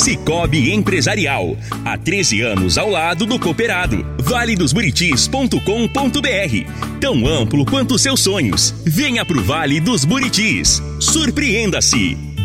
Cicobi 0.00 0.72
Empresarial. 0.72 1.56
Há 1.84 1.98
13 1.98 2.40
anos 2.40 2.78
ao 2.78 2.88
lado 2.88 3.26
do 3.26 3.38
cooperado. 3.38 4.04
valedosburitis.com.br. 4.18 7.00
Tão 7.00 7.26
amplo 7.26 7.66
quanto 7.66 7.98
seus 7.98 8.20
sonhos. 8.20 8.74
Venha 8.84 9.24
pro 9.24 9.42
Vale 9.42 9.78
dos 9.78 10.04
Buritis. 10.04 10.82
Surpreenda-se. 10.98 12.29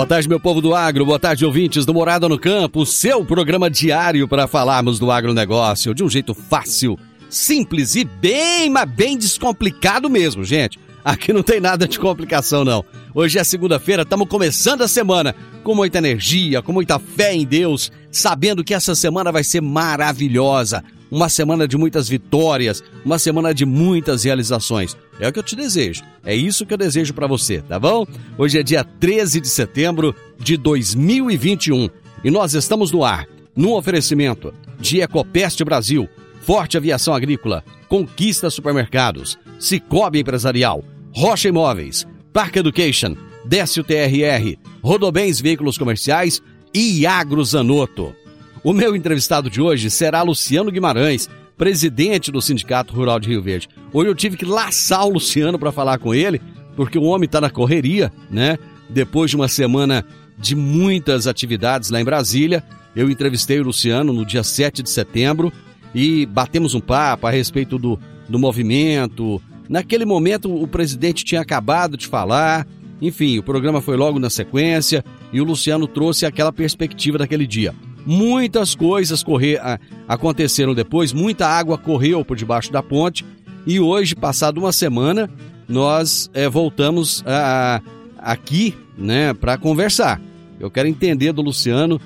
Boa 0.00 0.08
tarde, 0.08 0.30
meu 0.30 0.40
povo 0.40 0.62
do 0.62 0.74
agro. 0.74 1.04
Boa 1.04 1.18
tarde, 1.18 1.44
ouvintes 1.44 1.84
do 1.84 1.92
Morada 1.92 2.26
no 2.26 2.38
Campo. 2.38 2.86
Seu 2.86 3.22
programa 3.22 3.68
diário 3.68 4.26
para 4.26 4.46
falarmos 4.46 4.98
do 4.98 5.10
agronegócio 5.10 5.94
de 5.94 6.02
um 6.02 6.08
jeito 6.08 6.32
fácil, 6.32 6.98
simples 7.28 7.96
e 7.96 8.02
bem, 8.02 8.70
mas 8.70 8.88
bem 8.88 9.18
descomplicado 9.18 10.08
mesmo, 10.08 10.42
gente. 10.42 10.80
Aqui 11.04 11.34
não 11.34 11.42
tem 11.42 11.60
nada 11.60 11.86
de 11.86 11.98
complicação, 11.98 12.64
não. 12.64 12.82
Hoje 13.14 13.38
é 13.38 13.44
segunda-feira, 13.44 14.00
estamos 14.00 14.26
começando 14.26 14.80
a 14.80 14.88
semana 14.88 15.36
com 15.62 15.74
muita 15.74 15.98
energia, 15.98 16.62
com 16.62 16.72
muita 16.72 16.98
fé 16.98 17.34
em 17.34 17.44
Deus, 17.44 17.92
sabendo 18.10 18.64
que 18.64 18.72
essa 18.72 18.94
semana 18.94 19.30
vai 19.30 19.44
ser 19.44 19.60
maravilhosa. 19.60 20.82
Uma 21.10 21.28
semana 21.28 21.66
de 21.66 21.76
muitas 21.76 22.08
vitórias, 22.08 22.82
uma 23.04 23.18
semana 23.18 23.52
de 23.52 23.66
muitas 23.66 24.24
realizações. 24.24 24.96
É 25.18 25.28
o 25.28 25.32
que 25.32 25.38
eu 25.38 25.42
te 25.42 25.56
desejo. 25.56 26.02
É 26.24 26.34
isso 26.34 26.64
que 26.64 26.72
eu 26.72 26.78
desejo 26.78 27.12
para 27.12 27.26
você, 27.26 27.60
tá 27.60 27.78
bom? 27.78 28.06
Hoje 28.38 28.58
é 28.58 28.62
dia 28.62 28.84
13 28.84 29.40
de 29.40 29.48
setembro 29.48 30.14
de 30.38 30.56
2021 30.56 31.90
e 32.22 32.30
nós 32.30 32.54
estamos 32.54 32.92
no 32.92 33.04
ar, 33.04 33.26
num 33.56 33.72
oferecimento 33.72 34.54
de 34.78 35.00
Ecopest 35.00 35.62
Brasil, 35.64 36.08
Forte 36.42 36.76
Aviação 36.76 37.12
Agrícola, 37.14 37.64
Conquista 37.88 38.48
Supermercados, 38.48 39.38
Cicobi 39.58 40.20
Empresarial, 40.20 40.84
Rocha 41.12 41.48
Imóveis, 41.48 42.06
Park 42.32 42.56
Education, 42.56 43.16
Décio 43.44 43.82
TRR, 43.82 44.56
Rodobens 44.82 45.40
Veículos 45.40 45.76
Comerciais 45.76 46.40
e 46.72 47.04
Agro 47.04 47.44
Zanotto. 47.44 48.14
O 48.62 48.74
meu 48.74 48.94
entrevistado 48.94 49.48
de 49.48 49.58
hoje 49.58 49.88
será 49.88 50.20
Luciano 50.20 50.70
Guimarães, 50.70 51.30
presidente 51.56 52.30
do 52.30 52.42
Sindicato 52.42 52.92
Rural 52.92 53.18
de 53.18 53.30
Rio 53.30 53.40
Verde. 53.40 53.70
Hoje 53.90 54.10
eu 54.10 54.14
tive 54.14 54.36
que 54.36 54.44
laçar 54.44 55.06
o 55.06 55.14
Luciano 55.14 55.58
para 55.58 55.72
falar 55.72 55.98
com 55.98 56.14
ele, 56.14 56.42
porque 56.76 56.98
o 56.98 57.04
homem 57.04 57.24
está 57.24 57.40
na 57.40 57.48
correria, 57.48 58.12
né? 58.30 58.58
Depois 58.90 59.30
de 59.30 59.36
uma 59.36 59.48
semana 59.48 60.04
de 60.36 60.54
muitas 60.54 61.26
atividades 61.26 61.88
lá 61.88 62.02
em 62.02 62.04
Brasília, 62.04 62.62
eu 62.94 63.08
entrevistei 63.08 63.58
o 63.60 63.64
Luciano 63.64 64.12
no 64.12 64.26
dia 64.26 64.42
7 64.42 64.82
de 64.82 64.90
setembro 64.90 65.50
e 65.94 66.26
batemos 66.26 66.74
um 66.74 66.80
papo 66.80 67.26
a 67.26 67.30
respeito 67.30 67.78
do, 67.78 67.98
do 68.28 68.38
movimento. 68.38 69.40
Naquele 69.70 70.04
momento, 70.04 70.54
o 70.54 70.68
presidente 70.68 71.24
tinha 71.24 71.40
acabado 71.40 71.96
de 71.96 72.06
falar, 72.06 72.66
enfim, 73.00 73.38
o 73.38 73.42
programa 73.42 73.80
foi 73.80 73.96
logo 73.96 74.18
na 74.18 74.28
sequência 74.28 75.02
e 75.32 75.40
o 75.40 75.44
Luciano 75.44 75.86
trouxe 75.86 76.26
aquela 76.26 76.52
perspectiva 76.52 77.16
daquele 77.16 77.46
dia. 77.46 77.74
Muitas 78.06 78.74
coisas 78.74 79.22
correr, 79.22 79.60
aconteceram 80.08 80.74
depois, 80.74 81.12
muita 81.12 81.46
água 81.46 81.76
correu 81.76 82.24
por 82.24 82.36
debaixo 82.36 82.72
da 82.72 82.82
ponte 82.82 83.24
e 83.66 83.78
hoje, 83.78 84.14
passado 84.14 84.58
uma 84.58 84.72
semana, 84.72 85.30
nós 85.68 86.30
é, 86.32 86.48
voltamos 86.48 87.22
a, 87.26 87.80
a, 88.18 88.32
aqui 88.32 88.74
né, 88.96 89.34
para 89.34 89.58
conversar. 89.58 90.20
Eu 90.58 90.70
quero 90.70 90.88
entender 90.88 91.32
do 91.32 91.42
Luciano 91.42 92.00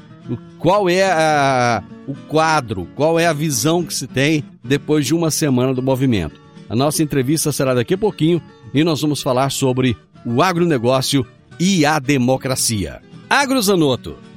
qual 0.59 0.89
é 0.89 1.11
a, 1.11 1.83
o 2.07 2.15
quadro, 2.29 2.89
qual 2.95 3.19
é 3.19 3.27
a 3.27 3.33
visão 3.33 3.85
que 3.85 3.95
se 3.95 4.07
tem 4.07 4.45
depois 4.63 5.07
de 5.07 5.15
uma 5.15 5.31
semana 5.31 5.73
do 5.75 5.83
movimento. 5.83 6.41
A 6.69 6.75
nossa 6.75 7.03
entrevista 7.03 7.53
será 7.53 7.75
daqui 7.75 7.95
a 7.95 7.99
pouquinho 7.99 8.43
e 8.73 8.83
nós 8.83 9.01
vamos 9.01 9.23
falar 9.23 9.51
sobre 9.51 9.97
o 10.25 10.43
agronegócio 10.43 11.27
e 11.59 11.85
a 11.85 11.99
democracia. 11.99 13.01
Agrozanoto, 13.29 14.17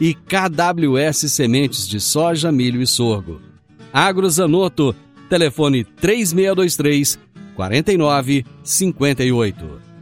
e 0.00 0.14
KWS 0.14 1.30
Sementes 1.30 1.86
de 1.88 2.00
Soja, 2.00 2.52
Milho 2.52 2.82
e 2.82 2.86
Sorgo. 2.86 3.40
Agrozanoto, 3.92 4.94
telefone 5.28 5.84
3623 5.84 7.18
4958. 7.54 9.92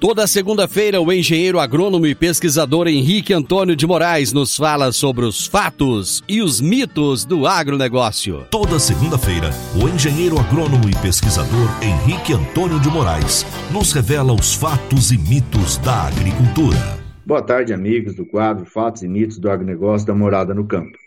Toda 0.00 0.26
segunda-feira, 0.26 0.98
o 0.98 1.12
engenheiro 1.12 1.60
agrônomo 1.60 2.06
e 2.06 2.14
pesquisador 2.14 2.88
Henrique 2.88 3.34
Antônio 3.34 3.76
de 3.76 3.86
Moraes 3.86 4.32
nos 4.32 4.56
fala 4.56 4.92
sobre 4.92 5.26
os 5.26 5.46
fatos 5.46 6.24
e 6.26 6.40
os 6.40 6.58
mitos 6.58 7.26
do 7.26 7.46
agronegócio. 7.46 8.46
Toda 8.50 8.78
segunda-feira, 8.78 9.50
o 9.74 9.86
engenheiro 9.86 10.40
agrônomo 10.40 10.88
e 10.88 10.96
pesquisador 11.02 11.68
Henrique 11.82 12.32
Antônio 12.32 12.80
de 12.80 12.88
Moraes 12.88 13.44
nos 13.70 13.92
revela 13.92 14.32
os 14.32 14.54
fatos 14.54 15.12
e 15.12 15.18
mitos 15.18 15.76
da 15.76 16.04
agricultura. 16.04 16.99
Boa 17.30 17.42
tarde, 17.42 17.72
amigos 17.72 18.16
do 18.16 18.26
quadro 18.26 18.66
Fatos 18.66 19.04
e 19.04 19.08
Mitos 19.08 19.38
do 19.38 19.48
Agronegócio 19.48 20.04
da 20.04 20.12
Morada 20.12 20.52
no 20.52 20.66
Campo. 20.66 20.98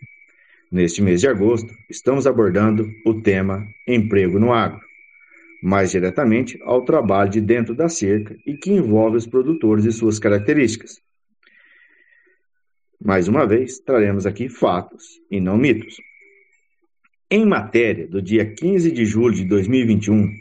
Neste 0.71 1.01
mês 1.01 1.19
de 1.19 1.27
agosto, 1.27 1.75
estamos 1.89 2.25
abordando 2.25 2.89
o 3.05 3.21
tema 3.21 3.67
Emprego 3.85 4.39
no 4.39 4.53
Agro 4.53 4.79
mais 5.61 5.91
diretamente 5.91 6.57
ao 6.63 6.85
trabalho 6.85 7.29
de 7.29 7.41
dentro 7.41 7.75
da 7.75 7.89
cerca 7.89 8.37
e 8.45 8.55
que 8.55 8.71
envolve 8.71 9.17
os 9.17 9.27
produtores 9.27 9.83
e 9.83 9.91
suas 9.91 10.17
características. 10.17 11.01
Mais 13.03 13.27
uma 13.27 13.45
vez, 13.45 13.79
traremos 13.79 14.25
aqui 14.25 14.47
fatos 14.47 15.03
e 15.29 15.41
não 15.41 15.57
mitos. 15.57 15.97
Em 17.29 17.45
matéria 17.45 18.07
do 18.07 18.21
dia 18.21 18.45
15 18.45 18.93
de 18.93 19.05
julho 19.05 19.35
de 19.35 19.43
2021, 19.43 20.31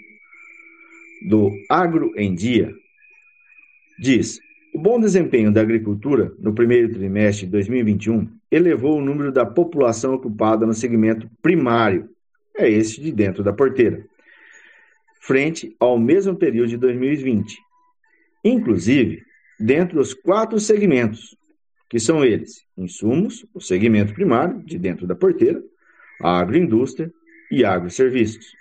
do 1.28 1.50
Agro 1.69 2.12
em 2.17 2.32
Dia, 2.32 2.73
diz: 3.99 4.40
o 4.75 4.79
bom 4.79 4.99
desempenho 4.99 5.53
da 5.53 5.61
agricultura 5.61 6.33
no 6.39 6.55
primeiro 6.55 6.93
trimestre 6.93 7.45
de 7.45 7.53
2021 7.53 8.29
elevou 8.51 8.99
o 8.99 9.05
número 9.05 9.31
da 9.31 9.45
população 9.45 10.15
ocupada 10.15 10.67
no 10.67 10.73
segmento 10.73 11.29
primário, 11.43 12.09
é 12.57 12.71
esse 12.71 13.01
de 13.01 13.13
dentro 13.13 13.43
da 13.43 13.53
porteira, 13.53 14.05
frente 15.21 15.77
ao 15.79 15.99
mesmo 15.99 16.35
período 16.35 16.69
de 16.69 16.77
2020. 16.79 17.59
Inclusive, 18.43 19.23
dentro 19.61 19.99
dos 19.99 20.15
quatro 20.15 20.59
segmentos, 20.59 21.37
que 21.89 22.01
são 22.01 22.25
eles: 22.25 22.65
insumos, 22.77 23.45
o 23.55 23.61
segmento 23.61 24.15
primário, 24.15 24.63
de 24.65 24.79
dentro 24.79 25.07
da 25.07 25.15
porteira, 25.15 25.63
a 26.21 26.39
agroindústria 26.39 27.13
e 27.51 27.65
agroserviços. 27.65 28.55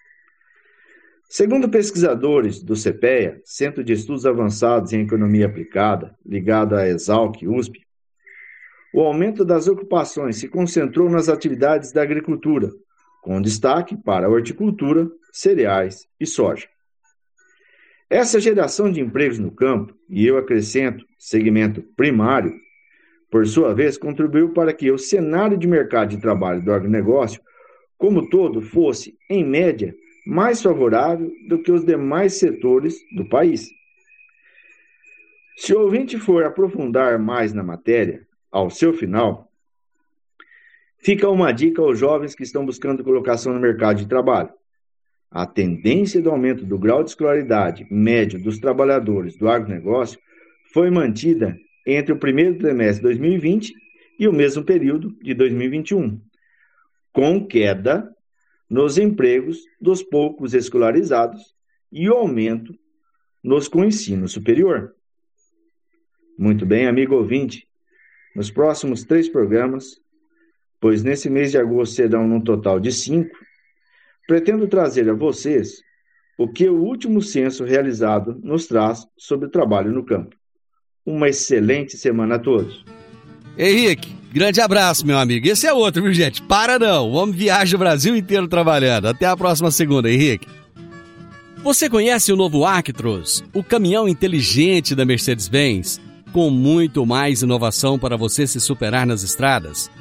Segundo 1.33 1.69
pesquisadores 1.69 2.62
do 2.62 2.74
CPEA, 2.74 3.39
Centro 3.45 3.86
de 3.86 3.94
Estudos 3.94 4.25
Avançados 4.25 4.92
em 4.92 5.04
Economia 5.04 5.45
Aplicada, 5.45 6.13
ligado 6.25 6.75
à 6.75 6.86
Exalc 6.86 7.48
USP, 7.48 7.80
o 8.94 9.00
aumento 9.00 9.45
das 9.45 9.66
ocupações 9.69 10.36
se 10.36 10.50
concentrou 10.50 11.10
nas 11.10 11.30
atividades 11.30 11.94
da 11.94 12.01
agricultura, 12.01 12.69
com 13.22 13.42
destaque 13.42 13.95
para 13.95 14.28
a 14.28 14.30
horticultura, 14.30 15.10
cereais 15.31 16.06
e 16.19 16.25
soja. 16.25 16.68
Essa 18.10 18.38
geração 18.38 18.92
de 18.92 19.00
empregos 19.00 19.39
no 19.39 19.51
campo, 19.51 19.95
e 20.10 20.27
eu 20.27 20.38
acrescento 20.38 21.06
segmento 21.18 21.81
primário, 21.95 22.54
por 23.31 23.48
sua 23.48 23.74
vez, 23.74 23.98
contribuiu 23.98 24.51
para 24.51 24.74
que 24.74 24.92
o 24.92 24.98
cenário 24.98 25.57
de 25.57 25.66
mercado 25.66 26.10
de 26.10 26.18
trabalho 26.18 26.62
do 26.62 26.74
agronegócio, 26.74 27.42
como 27.98 28.30
todo, 28.30 28.62
fosse, 28.62 29.18
em 29.30 29.45
média, 29.45 29.95
mais 30.25 30.62
favorável 30.62 31.31
do 31.47 31.62
que 31.62 31.71
os 31.71 31.85
demais 31.85 32.33
setores 32.33 32.95
do 33.15 33.27
país. 33.27 33.69
Se 35.57 35.73
o 35.73 35.81
ouvinte 35.81 36.18
for 36.18 36.44
aprofundar 36.44 37.19
mais 37.19 37.53
na 37.53 37.63
matéria, 37.63 38.25
ao 38.51 38.69
seu 38.69 38.94
final, 38.94 39.51
fica 41.00 41.29
uma 41.29 41.51
dica 41.51 41.81
aos 41.81 41.97
jovens 41.97 42.35
que 42.35 42.44
estão 42.44 42.65
buscando 42.65 43.03
colocação 43.03 43.53
no 43.53 43.59
mercado 43.59 43.97
de 43.97 44.07
trabalho. 44.07 44.50
A 45.29 45.45
tendência 45.45 46.21
do 46.21 46.29
aumento 46.29 46.65
do 46.65 46.77
grau 46.77 47.03
de 47.03 47.12
escolaridade 47.12 47.88
médio 47.89 48.41
dos 48.41 48.59
trabalhadores 48.59 49.38
do 49.38 49.47
agronegócio 49.47 50.19
foi 50.74 50.89
mantida 50.89 51.57
entre 51.88 52.12
o 52.12 52.17
primeiro 52.17 52.57
trimestre 52.57 52.97
de 52.97 53.03
2020 53.03 53.74
e 54.19 54.27
o 54.27 54.33
mesmo 54.33 54.63
período 54.63 55.15
de 55.21 55.33
2021, 55.33 56.19
com 57.13 57.47
queda 57.47 58.13
nos 58.71 58.97
empregos 58.97 59.65
dos 59.81 60.01
poucos 60.01 60.53
escolarizados 60.53 61.53
e 61.91 62.09
o 62.09 62.13
aumento 62.13 62.73
nos 63.44 63.68
com 63.68 63.83
ensino 63.83 64.29
superior. 64.29 64.95
Muito 66.39 66.65
bem, 66.65 66.88
amigo 66.88 67.15
ouvinte, 67.15 67.68
nos 68.33 68.50
próximos 68.50 69.03
três 69.03 69.27
programas, 69.27 70.00
pois 70.79 71.03
nesse 71.03 71.29
mês 71.29 71.51
de 71.51 71.57
agosto 71.57 71.95
serão 71.95 72.25
num 72.25 72.39
total 72.39 72.79
de 72.79 72.94
cinco, 72.94 73.38
pretendo 74.25 74.65
trazer 74.69 75.09
a 75.09 75.13
vocês 75.13 75.83
o 76.38 76.47
que 76.47 76.69
o 76.69 76.81
último 76.81 77.21
censo 77.21 77.65
realizado 77.65 78.39
nos 78.41 78.67
traz 78.67 79.06
sobre 79.17 79.47
o 79.47 79.51
trabalho 79.51 79.91
no 79.91 80.06
campo. 80.06 80.33
Uma 81.06 81.27
excelente 81.27 81.97
semana 81.97 82.35
a 82.35 82.39
todos. 82.39 82.85
Henrique, 83.57 84.15
grande 84.31 84.62
abraço, 84.62 85.06
meu 85.06 85.18
amigo. 85.18 85.48
Esse 85.48 85.68
é 85.68 85.74
outro, 85.74 86.01
viu, 86.01 86.13
gente? 86.13 86.42
Para 86.42 86.80
não. 86.80 87.10
O 87.10 87.13
homem 87.13 87.36
viaja 87.36 87.75
o 87.75 87.80
Brasil 87.80 88.16
inteiro 88.16 88.48
trabalhando. 88.48 89.07
Até 89.07 89.25
a 89.25 89.38
próxima 89.38 89.72
segunda, 89.72 90.12
Henrique. 90.12 90.48
Você 91.63 91.89
conhece 91.89 92.33
o 92.33 92.36
novo 92.36 92.66
Actros, 92.66 93.44
o 93.54 93.63
caminhão 93.63 94.10
inteligente 94.10 94.95
da 94.95 95.06
Mercedes-Benz, 95.06 96.01
com 96.33 96.50
muito 96.50 97.06
mais 97.06 97.44
inovação 97.44 98.00
para 98.00 98.18
você 98.18 98.48
se 98.48 98.60
superar 98.60 99.06
nas 99.06 99.22
estradas? 99.22 99.92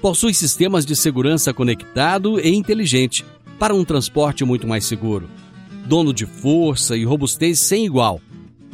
Possui 0.00 0.34
sistemas 0.34 0.84
de 0.84 0.96
segurança 0.96 1.54
conectado 1.54 2.40
e 2.40 2.52
inteligente 2.54 3.24
para 3.58 3.74
um 3.74 3.84
transporte 3.84 4.44
muito 4.44 4.66
mais 4.66 4.84
seguro. 4.84 5.28
Dono 5.86 6.12
de 6.12 6.26
força 6.26 6.96
e 6.96 7.04
robustez 7.04 7.60
sem 7.60 7.86
igual 7.86 8.20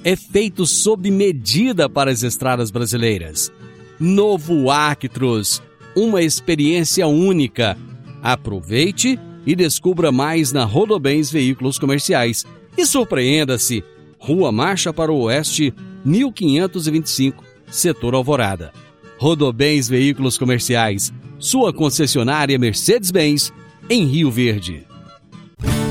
é 0.03 0.17
feito 0.17 0.67
sob 0.67 1.11
medida 1.11 1.89
para 1.89 2.11
as 2.11 2.23
estradas 2.23 2.71
brasileiras. 2.71 3.53
Novo 4.01 4.71
Actros, 4.71 5.63
uma 5.95 6.23
experiência 6.23 7.07
única. 7.07 7.77
Aproveite 8.23 9.21
e 9.47 9.55
descubra 9.55 10.11
mais 10.11 10.53
na 10.53 10.65
Rodobens 10.65 11.31
Veículos 11.31 11.79
Comerciais. 11.79 12.47
E 12.79 12.87
surpreenda-se! 12.87 13.85
Rua 14.19 14.51
Marcha 14.51 14.91
para 14.91 15.13
o 15.13 15.21
Oeste, 15.23 15.75
1525, 16.03 17.45
Setor 17.71 18.15
Alvorada. 18.15 18.73
Rodobens 19.19 19.87
Veículos 19.87 20.39
Comerciais, 20.39 21.13
sua 21.39 21.71
concessionária 21.71 22.59
Mercedes-Benz, 22.59 23.53
em 23.91 24.07
Rio 24.07 24.31
Verde. 24.31 24.87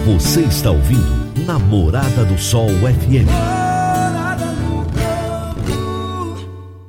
Você 0.05 0.41
está 0.41 0.71
ouvindo 0.71 1.45
Namorada 1.45 2.25
do 2.25 2.39
Sol 2.39 2.69
FM. 2.69 3.58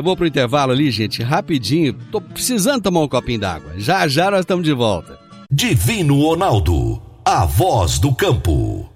Eu 0.00 0.04
vou 0.04 0.16
pro 0.16 0.26
intervalo 0.26 0.72
ali, 0.72 0.90
gente, 0.90 1.22
rapidinho. 1.22 1.92
Tô 2.10 2.22
precisando 2.22 2.84
tomar 2.84 3.02
um 3.02 3.08
copinho 3.08 3.38
d'água. 3.38 3.74
Já 3.76 4.08
já 4.08 4.30
nós 4.30 4.40
estamos 4.40 4.64
de 4.64 4.72
volta. 4.72 5.18
Divino 5.52 6.22
Ronaldo, 6.22 7.02
a 7.22 7.44
voz 7.44 7.98
do 7.98 8.14
campo. 8.14 8.90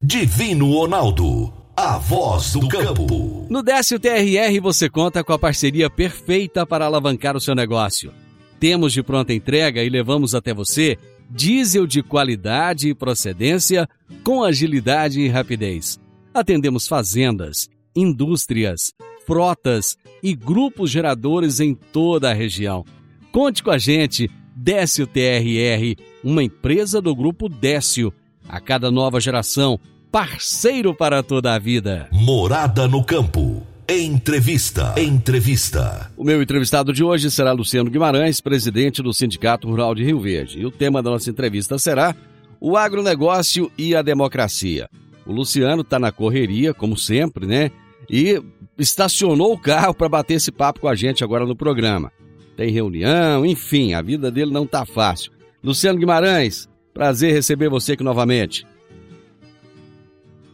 Divino 0.00 0.72
Ronaldo, 0.72 1.52
a 1.76 1.98
voz 1.98 2.52
do 2.52 2.68
campo. 2.68 3.48
No 3.50 3.60
Décio 3.60 3.98
TRR 3.98 4.60
você 4.62 4.88
conta 4.88 5.24
com 5.24 5.32
a 5.32 5.38
parceria 5.38 5.90
perfeita 5.90 6.64
para 6.64 6.86
alavancar 6.86 7.36
o 7.36 7.40
seu 7.40 7.56
negócio. 7.56 8.14
Temos 8.60 8.92
de 8.92 9.02
pronta 9.02 9.34
entrega 9.34 9.82
e 9.82 9.88
levamos 9.88 10.32
até 10.32 10.54
você 10.54 10.96
diesel 11.28 11.88
de 11.88 12.04
qualidade 12.04 12.88
e 12.88 12.94
procedência 12.94 13.88
com 14.22 14.44
agilidade 14.44 15.20
e 15.20 15.26
rapidez. 15.26 15.98
Atendemos 16.32 16.86
fazendas 16.86 17.68
indústrias, 17.98 18.92
frotas 19.28 19.98
e 20.22 20.34
grupos 20.34 20.90
geradores 20.90 21.60
em 21.60 21.74
toda 21.74 22.30
a 22.30 22.32
região. 22.32 22.82
Conte 23.30 23.62
com 23.62 23.70
a 23.70 23.76
gente, 23.76 24.30
Décio 24.56 25.06
TRR, 25.06 26.02
uma 26.24 26.42
empresa 26.42 26.98
do 26.98 27.14
grupo 27.14 27.46
Décio. 27.46 28.10
A 28.48 28.58
cada 28.58 28.90
nova 28.90 29.20
geração, 29.20 29.78
parceiro 30.10 30.94
para 30.94 31.22
toda 31.22 31.52
a 31.54 31.58
vida. 31.58 32.08
Morada 32.10 32.88
no 32.88 33.04
campo. 33.04 33.62
Entrevista. 33.86 34.94
Entrevista. 34.96 36.10
O 36.16 36.24
meu 36.24 36.40
entrevistado 36.40 36.90
de 36.90 37.04
hoje 37.04 37.30
será 37.30 37.52
Luciano 37.52 37.90
Guimarães, 37.90 38.40
presidente 38.40 39.02
do 39.02 39.12
Sindicato 39.12 39.68
Rural 39.68 39.94
de 39.94 40.04
Rio 40.04 40.18
Verde. 40.18 40.60
E 40.60 40.64
o 40.64 40.70
tema 40.70 41.02
da 41.02 41.10
nossa 41.10 41.28
entrevista 41.28 41.78
será 41.78 42.16
o 42.58 42.78
agronegócio 42.78 43.70
e 43.76 43.94
a 43.94 44.00
democracia. 44.00 44.88
O 45.26 45.32
Luciano 45.32 45.82
está 45.82 45.98
na 45.98 46.10
correria, 46.10 46.72
como 46.72 46.96
sempre, 46.96 47.46
né? 47.46 47.70
E 48.10 48.42
estacionou 48.78 49.52
o 49.52 49.58
carro 49.58 49.92
para 49.92 50.08
bater 50.08 50.34
esse 50.34 50.52
papo 50.52 50.80
com 50.80 50.88
a 50.88 50.94
gente 50.94 51.24
agora 51.24 51.44
no 51.44 51.56
programa. 51.56 52.12
Tem 52.56 52.70
reunião, 52.70 53.44
enfim, 53.44 53.94
a 53.94 54.02
vida 54.02 54.30
dele 54.30 54.52
não 54.52 54.66
tá 54.66 54.84
fácil. 54.86 55.32
Luciano 55.62 55.98
Guimarães, 55.98 56.68
prazer 56.94 57.32
receber 57.32 57.68
você 57.68 57.92
aqui 57.92 58.04
novamente. 58.04 58.66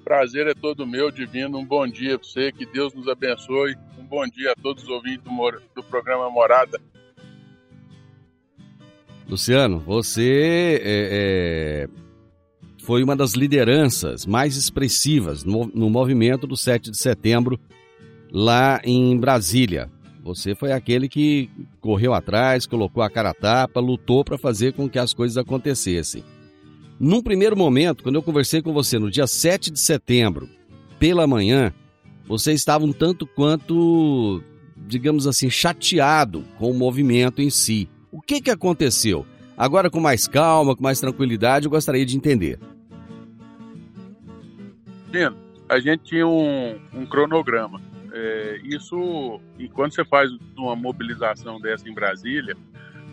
Prazer 0.04 0.46
é 0.46 0.54
todo 0.54 0.86
meu, 0.86 1.10
Divino. 1.10 1.58
Um 1.58 1.64
bom 1.64 1.86
dia 1.86 2.18
para 2.18 2.28
você, 2.28 2.52
que 2.52 2.66
Deus 2.66 2.92
nos 2.92 3.08
abençoe. 3.08 3.74
Um 3.98 4.04
bom 4.04 4.26
dia 4.26 4.52
a 4.52 4.54
todos 4.54 4.82
os 4.82 4.88
ouvintes 4.88 5.22
do, 5.24 5.62
do 5.74 5.82
programa 5.82 6.30
Morada. 6.30 6.78
Luciano, 9.26 9.78
você 9.78 10.80
é, 10.82 11.88
é 11.88 12.04
foi 12.84 13.02
uma 13.02 13.16
das 13.16 13.32
lideranças 13.32 14.26
mais 14.26 14.56
expressivas 14.56 15.42
no, 15.42 15.70
no 15.74 15.88
movimento 15.88 16.46
do 16.46 16.54
7 16.54 16.90
de 16.90 16.98
setembro 16.98 17.58
lá 18.34 18.80
em 18.82 19.16
Brasília. 19.16 19.88
Você 20.24 20.54
foi 20.56 20.72
aquele 20.72 21.08
que 21.08 21.48
correu 21.80 22.12
atrás, 22.12 22.66
colocou 22.66 23.02
a 23.02 23.08
cara 23.08 23.30
a 23.30 23.34
tapa, 23.34 23.78
lutou 23.78 24.24
para 24.24 24.36
fazer 24.36 24.72
com 24.72 24.88
que 24.88 24.98
as 24.98 25.14
coisas 25.14 25.36
acontecessem. 25.36 26.24
Num 26.98 27.22
primeiro 27.22 27.56
momento, 27.56 28.02
quando 28.02 28.16
eu 28.16 28.22
conversei 28.22 28.60
com 28.60 28.72
você 28.72 28.98
no 28.98 29.10
dia 29.10 29.26
7 29.26 29.70
de 29.70 29.78
setembro, 29.78 30.48
pela 30.98 31.26
manhã, 31.26 31.72
você 32.26 32.52
estava 32.52 32.84
um 32.84 32.92
tanto 32.92 33.26
quanto, 33.26 34.42
digamos 34.76 35.26
assim, 35.26 35.48
chateado 35.48 36.44
com 36.58 36.70
o 36.70 36.74
movimento 36.74 37.40
em 37.40 37.50
si. 37.50 37.88
O 38.10 38.20
que, 38.20 38.40
que 38.40 38.50
aconteceu? 38.50 39.24
Agora, 39.56 39.90
com 39.90 40.00
mais 40.00 40.26
calma, 40.26 40.74
com 40.74 40.82
mais 40.82 40.98
tranquilidade, 40.98 41.66
eu 41.66 41.70
gostaria 41.70 42.04
de 42.04 42.16
entender 42.16 42.58
a 45.68 45.78
gente 45.78 46.04
tinha 46.04 46.26
um, 46.26 46.78
um 46.92 47.06
cronograma. 47.06 47.80
É, 48.16 48.60
isso, 48.62 49.40
enquanto 49.58 49.92
você 49.92 50.04
faz 50.04 50.30
uma 50.56 50.76
mobilização 50.76 51.60
dessa 51.60 51.88
em 51.88 51.92
Brasília, 51.92 52.56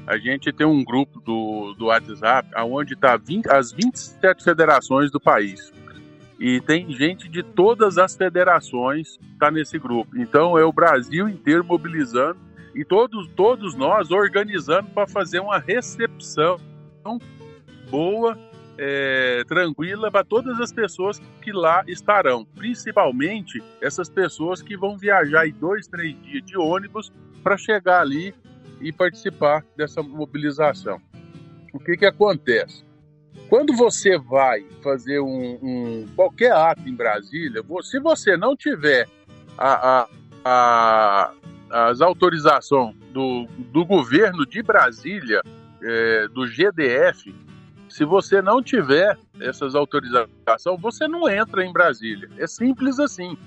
a 0.06 0.16
gente 0.16 0.54
tem 0.54 0.66
um 0.66 0.84
grupo 0.84 1.20
do, 1.20 1.74
do 1.74 1.86
WhatsApp 1.86 2.48
onde 2.66 2.94
está 2.94 3.20
as 3.50 3.72
27 3.72 4.44
federações 4.44 5.10
do 5.10 5.20
país. 5.20 5.74
E 6.40 6.62
tem 6.62 6.92
gente 6.94 7.28
de 7.28 7.42
todas 7.42 7.98
as 7.98 8.16
federações 8.16 9.20
está 9.34 9.50
nesse 9.50 9.80
grupo. 9.80 10.16
Então 10.20 10.56
é 10.56 10.64
o 10.64 10.72
Brasil 10.72 11.28
inteiro 11.28 11.64
mobilizando 11.64 12.40
e 12.76 12.86
todos, 12.86 13.28
todos 13.36 13.74
nós 13.74 14.12
organizando 14.12 14.88
para 14.90 15.08
fazer 15.08 15.40
uma 15.40 15.58
recepção 15.58 16.60
boa 17.90 18.38
é, 18.78 19.44
tranquila 19.48 20.12
para 20.12 20.24
todas 20.24 20.60
as 20.60 20.72
pessoas 20.72 21.22
que 21.42 21.52
lá 21.52 21.84
estarão, 21.88 22.46
principalmente 22.46 23.62
essas 23.82 24.10
pessoas 24.10 24.62
que 24.62 24.78
vão 24.78 24.98
viajar 24.98 25.48
em 25.48 25.54
dois, 25.54 25.88
três 25.88 26.20
dias 26.24 26.44
de 26.44 26.58
ônibus 26.58 27.12
para 27.44 27.58
chegar 27.58 28.02
ali 28.02 28.34
e 28.80 28.92
participar 28.92 29.64
dessa 29.76 30.02
mobilização. 30.02 31.00
O 31.74 31.80
que, 31.80 31.96
que 31.96 32.06
acontece? 32.06 32.84
Quando 33.50 33.74
você 33.74 34.18
vai 34.18 34.66
fazer 34.82 35.20
um, 35.20 35.60
um 35.62 36.08
qualquer 36.16 36.52
ato 36.52 36.88
em 36.88 36.96
Brasília, 36.96 37.62
se 37.84 38.00
você 38.00 38.36
não 38.38 38.56
tiver 38.56 39.08
a, 39.58 40.00
a, 40.00 40.08
a, 40.44 41.34
as 41.70 42.02
autorizações 42.02 42.96
do, 43.12 43.46
do 43.72 43.86
governo 43.86 44.46
de 44.46 44.62
Brasília, 44.64 45.42
é, 45.84 46.28
do 46.30 46.48
GDF, 46.48 47.34
se 47.92 48.06
você 48.06 48.42
não 48.42 48.64
tiver 48.64 49.18
essas 49.40 49.76
autorizações, 49.76 50.80
você 50.80 51.08
não 51.08 51.30
entra 51.30 51.64
em 51.66 51.74
Brasília. 51.74 52.30
É 52.38 52.48
simples 52.48 53.00
assim. 53.00 53.38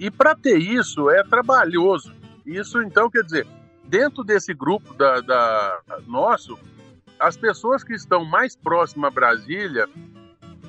E 0.00 0.10
para 0.10 0.34
ter 0.34 0.56
isso 0.56 1.10
é 1.10 1.22
trabalhoso. 1.22 2.12
Isso 2.46 2.80
então 2.82 3.10
quer 3.10 3.22
dizer, 3.22 3.46
dentro 3.84 4.24
desse 4.24 4.54
grupo 4.54 4.94
da, 4.94 5.20
da 5.20 5.78
nosso, 6.06 6.58
as 7.20 7.36
pessoas 7.36 7.84
que 7.84 7.92
estão 7.92 8.24
mais 8.24 8.56
próximas 8.56 9.08
a 9.08 9.14
Brasília, 9.14 9.86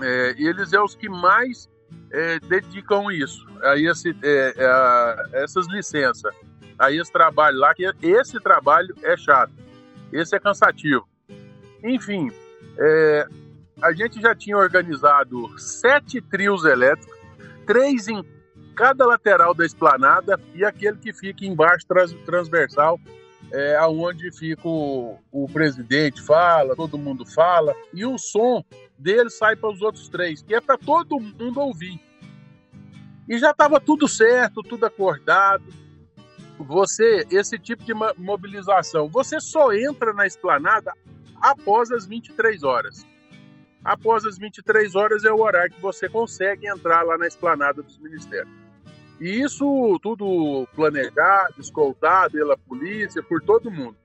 é, 0.02 0.36
eles 0.38 0.74
é 0.74 0.82
os 0.82 0.94
que 0.94 1.08
mais 1.08 1.70
é, 2.12 2.40
dedicam 2.42 3.10
isso, 3.10 3.48
a, 3.64 3.78
esse, 3.78 4.16
é, 4.22 4.54
é 4.58 4.66
a 4.66 5.30
essas 5.32 5.66
licenças, 5.68 6.36
a 6.78 6.92
esse 6.92 7.12
trabalho 7.12 7.58
lá, 7.58 7.74
que 7.74 7.90
esse 8.02 8.40
trabalho 8.42 8.94
é 9.02 9.16
chato, 9.16 9.54
esse 10.12 10.36
é 10.36 10.40
cansativo. 10.40 11.08
Enfim, 11.84 12.32
é, 12.78 13.28
a 13.82 13.92
gente 13.94 14.22
já 14.22 14.36
tinha 14.36 14.58
organizado 14.58 15.58
sete 15.60 16.22
trios 16.22 16.66
elétricos, 16.66 17.18
três 17.66 18.08
em 18.08 18.24
cada 18.76 19.06
lateral 19.06 19.54
da 19.54 19.66
esplanada 19.66 20.40
e 20.54 20.66
aquele 20.66 20.98
que 20.98 21.14
fica 21.14 21.46
embaixo 21.46 21.86
trans, 21.88 22.14
transversal, 22.26 23.00
é, 23.52 23.76
aonde 23.76 24.32
fica 24.32 24.68
o, 24.68 25.20
o 25.32 25.48
presidente 25.48 26.22
fala, 26.22 26.76
todo 26.76 26.98
mundo 26.98 27.26
fala, 27.26 27.76
e 27.94 28.06
o 28.06 28.18
som 28.18 28.64
dele 28.98 29.30
sai 29.30 29.56
para 29.56 29.70
os 29.70 29.82
outros 29.82 30.10
três, 30.10 30.42
que 30.42 30.56
é 30.56 30.62
para 30.62 30.78
todo 30.78 31.20
mundo 31.20 31.60
ouvir. 31.60 32.00
E 33.30 33.38
já 33.38 33.52
estava 33.52 33.80
tudo 33.80 34.08
certo, 34.08 34.64
tudo 34.64 34.86
acordado. 34.86 35.64
Você, 36.58 37.26
esse 37.32 37.58
tipo 37.58 37.84
de 37.84 37.94
mobilização, 38.18 39.08
você 39.10 39.40
só 39.40 39.74
entra 39.74 40.14
na 40.14 40.26
esplanada 40.26 40.94
após 41.44 41.92
as 41.92 42.06
23 42.08 42.64
horas. 42.64 43.06
Após 43.84 44.26
as 44.26 44.38
23 44.38 44.96
horas 44.96 45.26
é 45.26 45.32
o 45.32 45.42
horário 45.42 45.74
que 45.74 45.82
você 45.82 46.08
consegue 46.08 46.66
entrar 46.66 47.04
lá 47.04 47.18
na 47.18 47.28
esplanada 47.28 47.84
dos 47.84 48.00
ministérios. 48.00 48.54
E 49.20 49.42
isso 49.42 50.00
tudo 50.02 50.66
planejado, 50.74 51.60
escoltado 51.60 52.32
pela 52.32 52.58
polícia, 52.58 53.22
por 53.22 53.42
todo 53.42 53.70
mundo. 53.70 53.98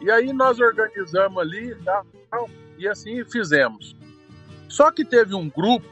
E 0.00 0.10
aí 0.10 0.32
nós 0.32 0.60
organizamos 0.60 1.38
ali 1.38 1.74
tal, 1.84 2.06
e 2.78 2.86
assim 2.86 3.24
fizemos. 3.24 3.96
Só 4.68 4.92
que 4.92 5.04
teve 5.04 5.34
um 5.34 5.50
grupo 5.50 5.88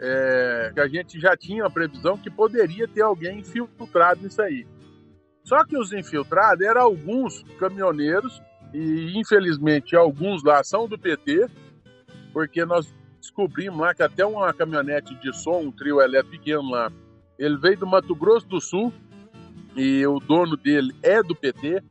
é, 0.00 0.70
que 0.72 0.80
a 0.80 0.88
gente 0.88 1.20
já 1.20 1.36
tinha 1.36 1.66
a 1.66 1.70
previsão 1.70 2.16
que 2.16 2.30
poderia 2.30 2.88
ter 2.88 3.02
alguém 3.02 3.40
infiltrado 3.40 4.22
nisso 4.22 4.40
aí. 4.40 4.66
Só 5.44 5.62
que 5.64 5.76
os 5.76 5.92
infiltrados 5.92 6.64
eram 6.64 6.82
alguns 6.82 7.42
caminhoneiros 7.58 8.40
e 8.72 9.18
infelizmente 9.18 9.96
alguns 9.96 10.42
lá 10.42 10.62
são 10.62 10.88
do 10.88 10.98
PT, 10.98 11.48
porque 12.32 12.64
nós 12.64 12.94
descobrimos 13.20 13.80
lá 13.80 13.94
que 13.94 14.02
até 14.02 14.24
uma 14.24 14.52
caminhonete 14.52 15.14
de 15.16 15.32
som, 15.32 15.60
um 15.60 15.72
trio 15.72 16.00
elétrico 16.00 16.38
pequeno 16.38 16.70
lá, 16.70 16.92
ele 17.38 17.56
veio 17.56 17.78
do 17.78 17.86
Mato 17.86 18.14
Grosso 18.14 18.46
do 18.46 18.60
Sul 18.60 18.92
e 19.76 20.06
o 20.06 20.18
dono 20.18 20.56
dele 20.56 20.94
é 21.02 21.22
do 21.22 21.34
PT, 21.34 21.82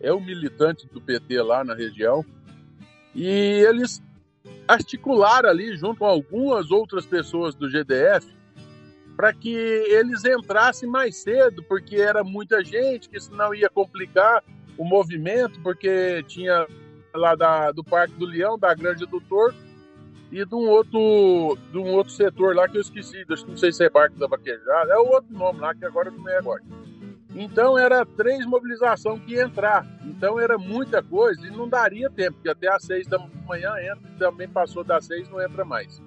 é 0.00 0.12
o 0.12 0.20
militante 0.20 0.86
do 0.88 1.00
PT 1.00 1.42
lá 1.42 1.62
na 1.62 1.74
região. 1.74 2.24
E 3.14 3.26
eles 3.26 4.02
articularam 4.66 5.48
ali 5.48 5.76
junto 5.76 5.98
com 5.98 6.06
algumas 6.06 6.70
outras 6.70 7.04
pessoas 7.04 7.54
do 7.54 7.68
GDF 7.68 8.26
para 9.16 9.34
que 9.34 9.50
eles 9.50 10.24
entrassem 10.24 10.88
mais 10.88 11.16
cedo, 11.16 11.62
porque 11.64 11.96
era 11.96 12.24
muita 12.24 12.64
gente, 12.64 13.08
que 13.08 13.20
senão 13.20 13.54
ia 13.54 13.68
complicar 13.68 14.42
o 14.80 14.84
movimento, 14.84 15.60
porque 15.60 16.24
tinha 16.26 16.66
lá 17.14 17.34
da, 17.34 17.70
do 17.70 17.84
Parque 17.84 18.14
do 18.14 18.24
Leão, 18.24 18.58
da 18.58 18.72
Grande 18.72 19.04
do 19.04 19.20
Torto, 19.20 19.58
e 20.32 20.42
de 20.42 20.54
um 20.54 20.70
outro, 20.70 21.58
de 21.70 21.76
um 21.76 21.88
outro 21.88 22.10
setor 22.10 22.56
lá 22.56 22.66
que 22.66 22.78
eu 22.78 22.80
esqueci, 22.80 23.22
não 23.46 23.58
sei 23.58 23.72
se 23.72 23.84
é 23.84 23.90
Parque 23.90 24.18
da 24.18 24.26
Vaquejada, 24.26 24.90
é 24.90 24.96
o 24.96 25.06
outro 25.06 25.30
nome 25.34 25.60
lá 25.60 25.74
que 25.74 25.84
agora 25.84 26.10
não 26.10 26.26
é 26.26 26.38
agora. 26.38 26.62
Então 27.34 27.78
era 27.78 28.06
três 28.06 28.46
mobilizações 28.46 29.22
que 29.24 29.34
ia 29.34 29.42
entrar. 29.42 29.86
Então 30.06 30.40
era 30.40 30.56
muita 30.56 31.02
coisa 31.02 31.46
e 31.46 31.50
não 31.50 31.68
daria 31.68 32.08
tempo, 32.08 32.36
porque 32.36 32.48
até 32.48 32.74
às 32.74 32.82
seis 32.82 33.06
da 33.06 33.18
manhã 33.46 33.74
entra, 33.80 34.10
também 34.18 34.48
passou 34.48 34.82
das 34.82 35.04
seis, 35.04 35.28
não 35.28 35.42
entra 35.42 35.62
mais. 35.62 36.00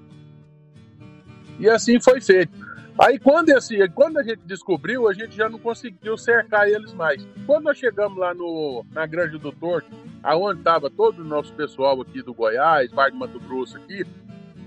E 1.59 1.69
assim 1.69 2.01
foi 2.01 2.19
feito. 2.19 2.51
Aí 2.99 3.17
quando, 3.17 3.49
esse, 3.49 3.87
quando 3.89 4.19
a 4.19 4.23
gente 4.23 4.41
descobriu, 4.45 5.07
a 5.07 5.13
gente 5.13 5.35
já 5.35 5.49
não 5.49 5.57
conseguiu 5.57 6.17
cercar 6.17 6.67
eles 6.67 6.93
mais. 6.93 7.27
Quando 7.45 7.65
nós 7.65 7.77
chegamos 7.77 8.17
lá 8.17 8.33
no, 8.33 8.85
na 8.91 9.05
Grande 9.07 9.37
do 9.37 9.51
Torto, 9.51 9.89
aonde 10.21 10.59
estava 10.59 10.89
todo 10.89 11.19
o 11.19 11.25
nosso 11.25 11.51
pessoal 11.53 11.99
aqui 12.01 12.21
do 12.21 12.33
Goiás, 12.33 12.91
Parque 12.91 13.17
Mato 13.17 13.39
Grosso 13.39 13.77
aqui, 13.77 14.05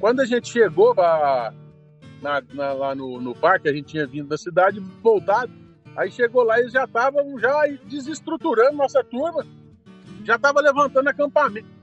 quando 0.00 0.20
a 0.20 0.24
gente 0.24 0.48
chegou 0.48 0.94
pra, 0.94 1.54
na, 2.20 2.42
na, 2.52 2.72
lá 2.72 2.94
no, 2.94 3.20
no 3.20 3.34
parque, 3.34 3.68
a 3.68 3.72
gente 3.72 3.86
tinha 3.86 4.06
vindo 4.06 4.28
da 4.28 4.36
cidade, 4.36 4.80
voltado, 5.02 5.52
aí 5.96 6.10
chegou 6.10 6.42
lá 6.42 6.60
e 6.60 6.68
já 6.68 6.84
estavam 6.84 7.38
já 7.38 7.64
desestruturando 7.84 8.76
nossa 8.76 9.04
turma, 9.04 9.46
já 10.24 10.34
estavam 10.34 10.62
levantando 10.62 11.08
acampamento 11.08 11.75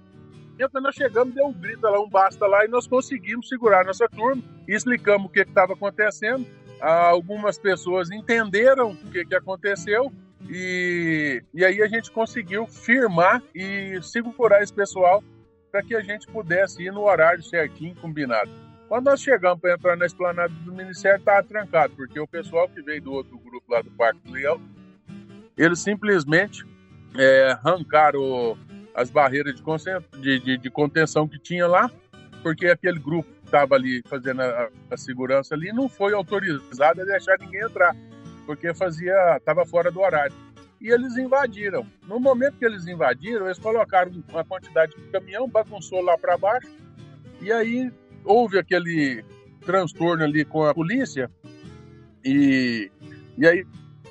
então 0.59 0.81
nós 0.81 0.95
chegamos, 0.95 1.33
deu 1.33 1.45
um 1.45 1.53
grito 1.53 1.81
lá, 1.83 1.99
um 1.99 2.09
basta 2.09 2.45
lá, 2.45 2.65
e 2.65 2.67
nós 2.67 2.87
conseguimos 2.87 3.49
segurar 3.49 3.85
nossa 3.85 4.07
turma, 4.07 4.41
explicamos 4.67 5.27
o 5.27 5.29
que 5.29 5.41
estava 5.41 5.73
acontecendo. 5.73 6.45
Algumas 6.79 7.57
pessoas 7.57 8.11
entenderam 8.11 8.91
o 8.91 9.11
que, 9.11 9.25
que 9.25 9.35
aconteceu, 9.35 10.11
e, 10.49 11.41
e 11.53 11.63
aí 11.63 11.81
a 11.81 11.87
gente 11.87 12.11
conseguiu 12.11 12.67
firmar 12.67 13.41
e 13.55 13.99
segurar 14.01 14.61
esse 14.61 14.73
pessoal 14.73 15.23
para 15.71 15.81
que 15.81 15.95
a 15.95 16.01
gente 16.01 16.27
pudesse 16.27 16.83
ir 16.83 16.91
no 16.91 17.03
horário 17.03 17.41
certinho, 17.41 17.95
combinado. 17.95 18.51
Quando 18.87 19.05
nós 19.05 19.21
chegamos 19.21 19.59
para 19.59 19.73
entrar 19.73 19.97
na 19.97 20.05
esplanada 20.05 20.53
do 20.53 20.71
Ministério, 20.71 21.17
estava 21.17 21.41
trancado, 21.41 21.95
porque 21.95 22.19
o 22.19 22.27
pessoal 22.27 22.69
que 22.69 22.81
veio 22.81 23.01
do 23.01 23.13
outro 23.13 23.39
grupo 23.39 23.71
lá 23.71 23.81
do 23.81 23.89
Parque 23.91 24.19
do 24.19 24.33
Leão, 24.33 24.61
eles 25.57 25.79
simplesmente 25.79 26.63
é, 27.17 27.57
arrancaram 27.63 28.55
as 28.93 29.09
barreiras 29.09 29.55
de, 29.55 30.19
de, 30.19 30.39
de, 30.39 30.57
de 30.57 30.69
contenção 30.69 31.27
que 31.27 31.39
tinha 31.39 31.67
lá, 31.67 31.89
porque 32.41 32.67
aquele 32.67 32.99
grupo 32.99 33.29
que 33.29 33.45
estava 33.45 33.75
ali 33.75 34.01
fazendo 34.05 34.41
a, 34.41 34.69
a, 34.91 34.97
segurança 34.97 35.55
ali 35.55 35.71
não 35.71 35.87
foi 35.87 36.13
autorizado 36.13 37.01
a 37.01 37.05
deixar 37.05 37.37
ninguém 37.39 37.61
entrar, 37.61 37.95
porque 38.45 38.73
fazia 38.73 39.37
estava 39.37 39.65
fora 39.65 39.91
do 39.91 40.01
horário. 40.01 40.35
E 40.81 40.89
eles 40.89 41.15
invadiram. 41.15 41.87
No 42.07 42.19
momento 42.19 42.57
que 42.57 42.65
eles 42.65 42.87
invadiram, 42.87 43.45
eles 43.45 43.57
colocaram 43.57 44.11
uma 44.29 44.43
quantidade 44.43 44.93
de 44.95 45.03
caminhão, 45.03 45.47
bagunçou 45.47 46.01
lá 46.01 46.17
para 46.17 46.37
baixo, 46.37 46.69
e 47.41 47.51
aí 47.51 47.91
houve 48.25 48.59
aquele 48.59 49.23
transtorno 49.65 50.23
ali 50.23 50.43
com 50.43 50.65
a 50.65 50.73
polícia, 50.73 51.31
e, 52.23 52.91
e 53.37 53.47
aí 53.47 53.65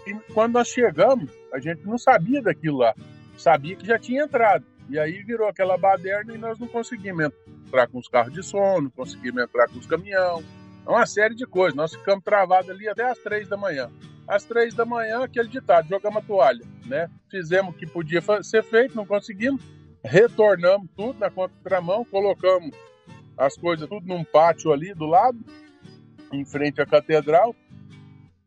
e 0.06 0.14
quando 0.32 0.54
nós 0.54 0.68
chegamos, 0.68 1.30
a 1.52 1.60
gente 1.60 1.84
não 1.86 1.96
sabia 1.96 2.42
daquilo 2.42 2.78
lá, 2.78 2.94
sabia 3.36 3.76
que 3.76 3.86
já 3.86 3.98
tinha 3.98 4.24
entrado. 4.24 4.64
E 4.92 4.98
aí 4.98 5.22
virou 5.22 5.48
aquela 5.48 5.78
baderna 5.78 6.34
e 6.34 6.38
nós 6.38 6.58
não 6.58 6.68
conseguimos 6.68 7.32
entrar 7.64 7.88
com 7.88 7.98
os 7.98 8.08
carros 8.08 8.34
de 8.34 8.42
som, 8.42 8.82
não 8.82 8.90
conseguimos 8.90 9.42
entrar 9.42 9.66
com 9.66 9.78
os 9.78 9.86
caminhão, 9.86 10.44
uma 10.86 11.06
série 11.06 11.34
de 11.34 11.46
coisas. 11.46 11.74
Nós 11.74 11.94
ficamos 11.94 12.22
travados 12.22 12.68
ali 12.68 12.86
até 12.86 13.10
às 13.10 13.16
três 13.16 13.48
da 13.48 13.56
manhã. 13.56 13.90
Às 14.28 14.44
três 14.44 14.74
da 14.74 14.84
manhã, 14.84 15.24
aquele 15.24 15.48
ditado, 15.48 15.88
jogamos 15.88 16.18
a 16.18 16.26
toalha, 16.26 16.62
né? 16.84 17.08
Fizemos 17.30 17.74
o 17.74 17.78
que 17.78 17.86
podia 17.86 18.20
ser 18.42 18.62
feito, 18.64 18.94
não 18.94 19.06
conseguimos, 19.06 19.62
retornamos 20.04 20.90
tudo 20.94 21.18
na 21.18 21.30
contramão, 21.30 22.04
colocamos 22.04 22.76
as 23.38 23.56
coisas 23.56 23.88
tudo 23.88 24.06
num 24.06 24.22
pátio 24.22 24.74
ali 24.74 24.92
do 24.92 25.06
lado, 25.06 25.38
em 26.30 26.44
frente 26.44 26.82
à 26.82 26.86
catedral, 26.86 27.56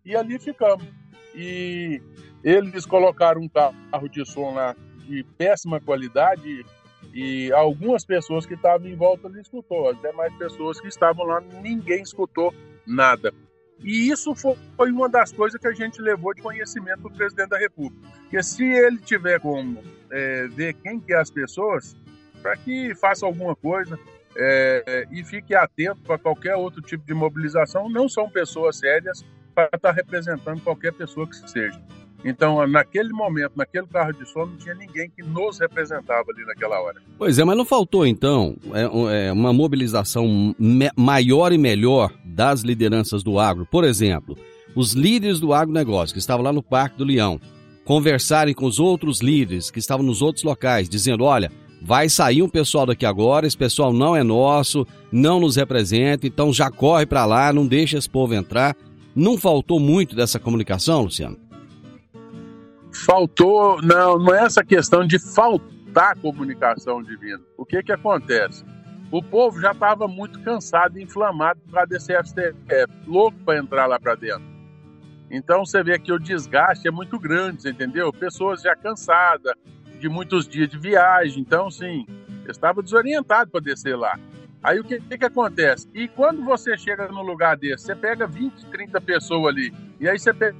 e 0.05 0.15
ali 0.15 0.37
ficamos. 0.37 0.85
E 1.33 1.99
eles 2.43 2.85
colocaram 2.85 3.41
um 3.41 3.49
carro 3.49 4.07
de 4.07 4.23
som 4.29 4.53
lá 4.53 4.75
de 5.05 5.23
péssima 5.37 5.79
qualidade 5.79 6.65
e 7.13 7.51
algumas 7.53 8.03
pessoas 8.03 8.45
que 8.45 8.55
estavam 8.55 8.87
em 8.87 8.95
volta 8.95 9.29
não 9.29 9.39
escutou, 9.39 9.89
as 9.89 10.01
demais 10.01 10.33
pessoas 10.35 10.79
que 10.81 10.87
estavam 10.87 11.25
lá, 11.25 11.41
ninguém 11.61 12.01
escutou 12.01 12.53
nada. 12.85 13.33
E 13.79 14.09
isso 14.09 14.33
foi 14.35 14.91
uma 14.91 15.09
das 15.09 15.31
coisas 15.31 15.59
que 15.59 15.67
a 15.67 15.73
gente 15.73 16.01
levou 16.01 16.33
de 16.33 16.41
conhecimento 16.41 17.01
do 17.01 17.11
presidente 17.11 17.49
da 17.49 17.57
República. 17.57 18.07
Porque 18.21 18.41
se 18.41 18.63
ele 18.63 18.97
tiver 18.97 19.39
como 19.39 19.81
é, 20.11 20.47
ver 20.47 20.73
quem 20.75 20.99
que 20.99 21.13
é 21.13 21.17
as 21.17 21.29
pessoas, 21.29 21.95
para 22.41 22.55
que 22.55 22.95
faça 22.95 23.25
alguma 23.25 23.55
coisa 23.55 23.99
é, 24.37 25.07
e 25.11 25.23
fique 25.23 25.53
atento 25.53 26.01
para 26.01 26.17
qualquer 26.17 26.55
outro 26.55 26.81
tipo 26.81 27.05
de 27.05 27.13
mobilização, 27.13 27.89
não 27.89 28.07
são 28.07 28.29
pessoas 28.29 28.77
sérias 28.77 29.25
para 29.53 29.65
estar 29.65 29.79
tá 29.79 29.91
representando 29.91 30.61
qualquer 30.61 30.93
pessoa 30.93 31.27
que 31.27 31.35
seja. 31.49 31.81
Então, 32.25 32.65
naquele 32.67 33.13
momento, 33.13 33.51
naquele 33.55 33.85
carro 33.85 34.11
de 34.11 34.27
som, 34.27 34.47
não 34.47 34.57
tinha 34.57 34.73
ninguém 34.73 35.11
que 35.15 35.21
nos 35.21 35.59
representava 35.59 36.25
ali 36.31 36.43
naquela 36.43 36.81
hora. 36.81 36.99
Pois 37.19 37.37
é, 37.37 37.45
mas 37.45 37.55
não 37.55 37.63
faltou, 37.63 38.07
então, 38.07 38.57
é, 38.73 39.27
é 39.27 39.31
uma 39.31 39.53
mobilização 39.53 40.55
maior 40.97 41.53
e 41.53 41.57
melhor 41.59 42.11
das 42.25 42.61
lideranças 42.61 43.21
do 43.21 43.37
agro. 43.37 43.67
Por 43.69 43.83
exemplo, 43.83 44.35
os 44.75 44.93
líderes 44.93 45.39
do 45.39 45.53
agronegócio 45.53 46.15
que 46.15 46.19
estavam 46.19 46.43
lá 46.43 46.51
no 46.51 46.63
Parque 46.63 46.97
do 46.97 47.03
Leão 47.03 47.39
conversarem 47.85 48.55
com 48.55 48.65
os 48.65 48.79
outros 48.79 49.21
líderes 49.21 49.69
que 49.69 49.77
estavam 49.77 50.03
nos 50.03 50.23
outros 50.23 50.43
locais, 50.43 50.89
dizendo: 50.89 51.23
olha, 51.23 51.51
vai 51.79 52.09
sair 52.09 52.41
um 52.41 52.49
pessoal 52.49 52.87
daqui 52.87 53.05
agora, 53.05 53.45
esse 53.45 53.55
pessoal 53.55 53.93
não 53.93 54.15
é 54.15 54.23
nosso, 54.23 54.87
não 55.11 55.39
nos 55.39 55.57
representa, 55.57 56.25
então 56.25 56.51
já 56.51 56.71
corre 56.71 57.05
para 57.05 57.23
lá, 57.23 57.53
não 57.53 57.67
deixa 57.67 57.99
esse 57.99 58.09
povo 58.09 58.33
entrar. 58.33 58.75
Não 59.15 59.37
faltou 59.37 59.79
muito 59.79 60.13
dessa 60.13 60.37
comunicação, 60.37 61.03
Luciano? 61.03 61.37
Faltou, 63.03 63.81
não, 63.81 64.17
não 64.17 64.33
é 64.33 64.43
essa 64.43 64.63
questão 64.63 65.05
de 65.05 65.19
faltar 65.19 66.15
comunicação 66.21 67.03
divina. 67.03 67.41
O 67.57 67.65
que 67.65 67.83
que 67.83 67.91
acontece? 67.91 68.63
O 69.11 69.21
povo 69.21 69.59
já 69.59 69.71
estava 69.71 70.07
muito 70.07 70.39
cansado 70.41 70.99
inflamado 70.99 71.59
causa 71.71 71.87
desse 71.87 72.13
FTF, 72.13 72.91
louco 73.05 73.37
para 73.43 73.59
entrar 73.59 73.85
lá 73.85 73.99
para 73.99 74.15
dentro. 74.15 74.43
Então 75.29 75.65
você 75.65 75.83
vê 75.83 75.99
que 75.99 76.11
o 76.11 76.19
desgaste 76.19 76.87
é 76.87 76.91
muito 76.91 77.19
grande, 77.19 77.69
entendeu? 77.69 78.13
Pessoas 78.13 78.61
já 78.61 78.75
cansadas 78.75 79.53
de 79.99 80.07
muitos 80.07 80.47
dias 80.47 80.69
de 80.69 80.77
viagem, 80.77 81.41
então 81.41 81.69
sim, 81.69 82.05
estava 82.47 82.81
desorientado 82.81 83.51
para 83.51 83.61
descer 83.61 83.97
lá. 83.97 84.17
Aí 84.63 84.79
o 84.79 84.83
que, 84.83 84.99
que, 84.99 85.17
que, 85.17 85.25
acontece? 85.25 85.87
E 85.93 86.07
quando 86.07 86.43
você 86.43 86.77
chega 86.77 87.07
num 87.07 87.21
lugar 87.21 87.55
desse, 87.57 87.85
você 87.85 87.95
pega 87.95 88.25
20, 88.25 88.65
30 88.67 89.01
pessoas 89.01 89.53
ali, 89.53 89.73
e 89.99 90.09
aí 90.09 90.17
você 90.17 90.33
pega 90.33 90.55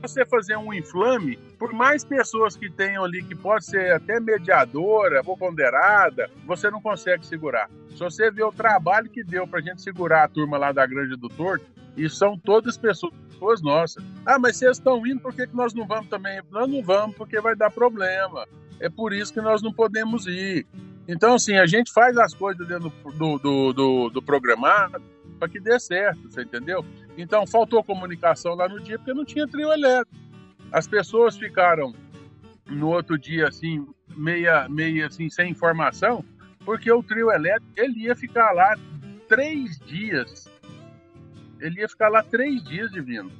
você 0.00 0.24
fazer 0.24 0.56
um 0.56 0.72
inflame, 0.72 1.36
por 1.58 1.72
mais 1.72 2.04
pessoas 2.04 2.56
que 2.56 2.70
tenham 2.70 3.04
ali, 3.04 3.22
que 3.22 3.34
pode 3.34 3.64
ser 3.64 3.92
até 3.92 4.20
mediadora 4.20 5.22
ou 5.24 5.36
ponderada, 5.36 6.30
você 6.46 6.70
não 6.70 6.80
consegue 6.80 7.26
segurar. 7.26 7.70
Se 7.90 7.98
você 7.98 8.30
vê 8.30 8.42
o 8.42 8.52
trabalho 8.52 9.08
que 9.08 9.24
deu 9.24 9.46
para 9.46 9.58
a 9.60 9.62
gente 9.62 9.82
segurar 9.82 10.24
a 10.24 10.28
turma 10.28 10.58
lá 10.58 10.72
da 10.72 10.86
Grande 10.86 11.16
do 11.16 11.28
Torto, 11.28 11.64
e 11.96 12.08
são 12.10 12.38
todas 12.38 12.76
pessoas 12.76 13.62
nossas. 13.62 14.04
Ah, 14.24 14.38
mas 14.38 14.56
vocês 14.56 14.76
estão 14.76 15.04
indo, 15.06 15.20
por 15.20 15.34
que, 15.34 15.46
que 15.46 15.56
nós 15.56 15.72
não 15.72 15.86
vamos 15.86 16.08
também? 16.08 16.40
Nós 16.50 16.68
não 16.68 16.82
vamos 16.82 17.16
porque 17.16 17.40
vai 17.40 17.56
dar 17.56 17.70
problema. 17.70 18.46
É 18.78 18.90
por 18.90 19.12
isso 19.12 19.32
que 19.32 19.40
nós 19.40 19.62
não 19.62 19.72
podemos 19.72 20.26
ir. 20.26 20.66
Então, 21.08 21.34
assim, 21.34 21.56
a 21.56 21.66
gente 21.66 21.92
faz 21.92 22.16
as 22.18 22.34
coisas 22.34 22.66
dentro 22.66 22.92
do, 23.14 23.38
do, 23.38 23.72
do, 23.72 24.10
do 24.10 24.22
programado 24.22 25.02
para 25.38 25.48
que 25.48 25.60
dê 25.60 25.78
certo, 25.78 26.30
você 26.30 26.42
entendeu? 26.42 26.84
Então, 27.16 27.46
faltou 27.46 27.82
comunicação 27.82 28.54
lá 28.54 28.68
no 28.68 28.80
dia 28.80 28.98
porque 28.98 29.14
não 29.14 29.24
tinha 29.24 29.46
trio 29.46 29.72
elétrico. 29.72 30.16
As 30.72 30.86
pessoas 30.86 31.36
ficaram 31.36 31.94
no 32.66 32.88
outro 32.88 33.18
dia, 33.18 33.48
assim, 33.48 33.86
meia, 34.16 34.68
meia 34.68 35.06
assim, 35.06 35.30
sem 35.30 35.50
informação, 35.50 36.24
porque 36.64 36.90
o 36.90 37.02
trio 37.02 37.30
elétrico, 37.30 37.72
ele 37.76 38.04
ia 38.04 38.16
ficar 38.16 38.52
lá 38.52 38.76
três 39.28 39.78
dias. 39.78 40.50
Ele 41.60 41.80
ia 41.80 41.88
ficar 41.88 42.08
lá 42.08 42.22
três 42.22 42.62
dias 42.64 42.90
divino. 42.90 43.30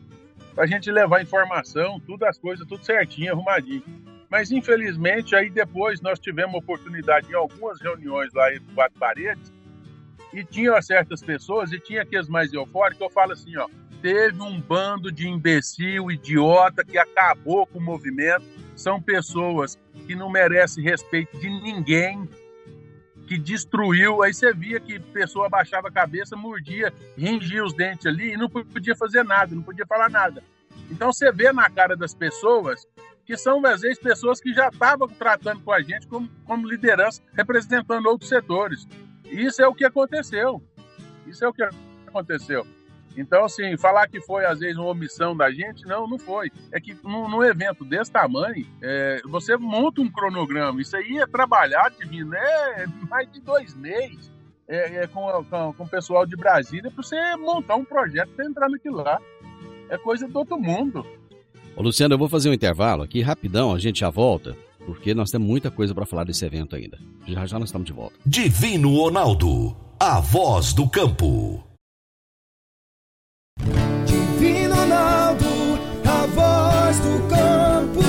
Pra 0.55 0.67
gente 0.67 0.91
levar 0.91 1.21
informação, 1.21 2.01
tudo 2.01 2.25
as 2.25 2.39
coisas, 2.39 2.67
tudo 2.67 2.85
certinho, 2.85 3.33
arrumadinho. 3.33 3.83
Mas 4.31 4.51
infelizmente, 4.51 5.37
aí 5.37 5.51
depois 5.51 6.01
nós 6.01 6.19
tivemos 6.19 6.55
oportunidade 6.55 7.31
em 7.31 7.35
algumas 7.35 7.81
reuniões 7.81 8.33
lá 8.33 8.53
em 8.53 8.61
quatro 8.75 8.99
paredes, 8.99 9.53
e 10.33 10.45
tinha 10.45 10.81
certas 10.83 11.23
pessoas, 11.23 11.73
e 11.73 11.79
tinha 11.79 12.03
aqueles 12.03 12.29
mais 12.29 12.53
eufóricos, 12.53 13.01
eu 13.01 13.11
falo 13.11 13.33
assim, 13.33 13.57
ó, 13.57 13.69
teve 14.03 14.41
um 14.43 14.61
bando 14.61 15.11
de 15.11 15.29
imbecil, 15.29 16.11
idiota, 16.11 16.85
que 16.85 16.99
acabou 16.99 17.67
com 17.67 17.79
o 17.79 17.83
movimento, 17.83 18.45
são 18.75 19.01
pessoas 19.01 19.79
que 20.07 20.15
não 20.15 20.31
merecem 20.31 20.85
respeito 20.85 21.39
de 21.39 21.49
ninguém, 21.49 22.29
que 23.27 23.37
destruiu, 23.37 24.23
aí 24.23 24.33
você 24.33 24.53
via 24.53 24.79
que 24.79 25.01
pessoa 25.01 25.47
abaixava 25.47 25.89
a 25.89 25.93
cabeça, 25.93 26.37
mordia, 26.37 26.93
ringia 27.17 27.65
os 27.65 27.73
dentes 27.73 28.07
ali 28.07 28.35
e 28.35 28.37
não 28.37 28.49
podia 28.49 28.95
fazer 28.95 29.25
nada, 29.25 29.55
não 29.55 29.63
podia 29.63 29.87
falar 29.87 30.09
nada. 30.09 30.43
Então 30.91 31.13
você 31.13 31.33
vê 31.33 31.53
na 31.53 31.69
cara 31.69 31.97
das 31.97 32.15
pessoas 32.15 32.87
que 33.25 33.37
são, 33.37 33.65
às 33.67 33.81
vezes, 33.81 33.99
pessoas 33.99 34.41
que 34.41 34.55
já 34.55 34.69
estavam 34.69 35.09
tratando 35.09 35.61
com 35.63 35.73
a 35.73 35.83
gente 35.83 36.07
como, 36.07 36.29
como 36.45 36.69
liderança, 36.69 37.21
representando 37.35 38.07
outros 38.07 38.29
setores. 38.29 38.87
Isso 39.31 39.63
é 39.63 39.69
o 39.69 39.75
que 39.75 39.85
aconteceu. 39.85 40.63
Isso 41.27 41.45
é 41.45 41.49
o 41.49 41.53
que 41.53 41.63
aconteceu. 42.07 42.67
Então, 43.17 43.45
assim, 43.45 43.77
falar 43.79 44.09
que 44.09 44.21
foi, 44.21 44.45
às 44.45 44.59
vezes, 44.59 44.77
uma 44.77 44.89
omissão 44.89 45.35
da 45.35 45.51
gente, 45.51 45.87
não, 45.87 46.07
não 46.07 46.19
foi. 46.19 46.51
É 46.71 46.79
que 46.79 46.95
num, 47.03 47.29
num 47.29 47.43
evento 47.43 47.85
desse 47.85 48.13
tamanho, 48.13 48.67
é, 48.83 49.23
você 49.25 49.57
monta 49.57 50.03
um 50.03 50.11
cronograma. 50.11 50.81
Isso 50.81 50.97
aí 50.97 51.19
é 51.19 51.27
trabalhar, 51.27 51.91
divino, 51.91 52.35
é 52.35 52.87
mais 53.09 53.31
de 53.33 53.41
dois 53.41 53.75
meses 53.75 54.31
é, 54.69 55.03
é 55.03 55.07
com, 55.07 55.45
com, 55.45 55.73
com, 55.73 55.85
o 55.85 55.89
pessoal 55.89 56.27
de 56.27 56.37
Brasília 56.37 56.91
para 56.91 57.03
você 57.03 57.37
montar 57.37 57.77
um 57.77 57.85
projeto 57.85 58.31
para 58.31 58.45
entrar 58.45 58.69
naquilo 58.69 58.97
lá. 58.97 59.21
É 59.89 59.97
coisa 59.97 60.27
do 60.27 60.39
outro 60.39 60.59
mundo. 60.59 61.07
Ô, 61.77 61.83
Luciano, 61.83 62.15
eu 62.15 62.19
vou 62.19 62.29
fazer 62.29 62.51
um 62.51 62.53
intervalo 62.53 63.03
aqui 63.03 63.21
rapidão, 63.21 63.73
a 63.73 63.79
gente 63.79 64.01
já 64.01 64.11
volta, 64.11 64.57
porque 64.87 65.13
nós 65.13 65.31
temos 65.31 65.49
muita 65.49 65.71
coisa 65.71 65.93
para 65.93 66.07
falar 66.07 66.25
desse 66.25 66.45
evento 66.47 66.77
ainda. 66.77 66.97
Já 67.27 67.45
já 67.45 67.59
nós 67.59 67.69
estamos 67.69 67.87
de 67.87 67.93
volta. 67.93 68.17
Divino 68.25 68.95
Ronaldo, 68.95 69.77
a 69.99 70.21
voz 70.21 70.73
do 70.73 70.89
campo. 70.89 71.67
Divino 74.07 74.75
Ronaldo, 74.75 75.45
a 76.05 76.27
voz 76.27 77.01
do 77.01 77.29
campo. 77.29 78.01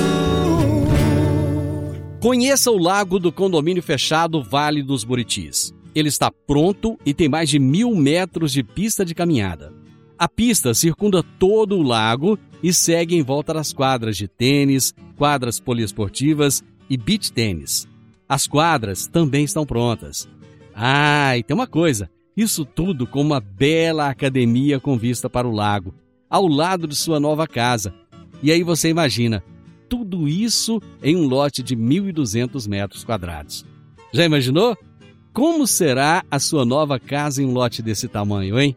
Conheça 2.20 2.70
o 2.70 2.78
lago 2.78 3.18
do 3.18 3.32
condomínio 3.32 3.82
fechado 3.82 4.42
Vale 4.42 4.82
dos 4.82 5.02
Buritis. 5.02 5.74
Ele 5.94 6.08
está 6.08 6.30
pronto 6.30 6.96
e 7.04 7.12
tem 7.12 7.28
mais 7.28 7.50
de 7.50 7.58
mil 7.58 7.94
metros 7.96 8.52
de 8.52 8.62
pista 8.62 9.04
de 9.04 9.14
caminhada. 9.14 9.72
A 10.16 10.28
pista 10.28 10.74
circunda 10.74 11.22
todo 11.22 11.76
o 11.76 11.82
lago 11.82 12.38
e 12.62 12.72
segue 12.72 13.14
em 13.14 13.22
volta 13.22 13.54
das 13.54 13.72
quadras 13.72 14.16
de 14.16 14.28
tênis, 14.28 14.94
quadras 15.16 15.60
poliesportivas 15.60 16.62
e 16.88 16.96
beach 16.96 17.32
tênis. 17.32 17.86
As 18.28 18.46
quadras 18.46 19.06
também 19.06 19.44
estão 19.44 19.64
prontas. 19.64 20.28
Ah, 20.74 21.36
e 21.36 21.42
tem 21.42 21.54
uma 21.54 21.66
coisa: 21.66 22.10
isso 22.36 22.64
tudo 22.64 23.06
com 23.06 23.20
uma 23.20 23.40
bela 23.40 24.08
academia 24.08 24.78
com 24.78 24.96
vista 24.96 25.28
para 25.28 25.48
o 25.48 25.52
lago, 25.52 25.94
ao 26.28 26.46
lado 26.46 26.86
de 26.86 26.94
sua 26.94 27.18
nova 27.18 27.46
casa. 27.46 27.94
E 28.42 28.52
aí 28.52 28.62
você 28.62 28.88
imagina, 28.88 29.42
tudo 29.88 30.28
isso 30.28 30.80
em 31.02 31.16
um 31.16 31.26
lote 31.26 31.62
de 31.62 31.74
1.200 31.74 32.68
metros 32.68 33.02
quadrados. 33.02 33.64
Já 34.12 34.24
imaginou? 34.24 34.76
Como 35.32 35.66
será 35.66 36.24
a 36.30 36.38
sua 36.38 36.64
nova 36.64 36.98
casa 36.98 37.42
em 37.42 37.46
um 37.46 37.52
lote 37.52 37.82
desse 37.82 38.08
tamanho, 38.08 38.58
hein? 38.58 38.76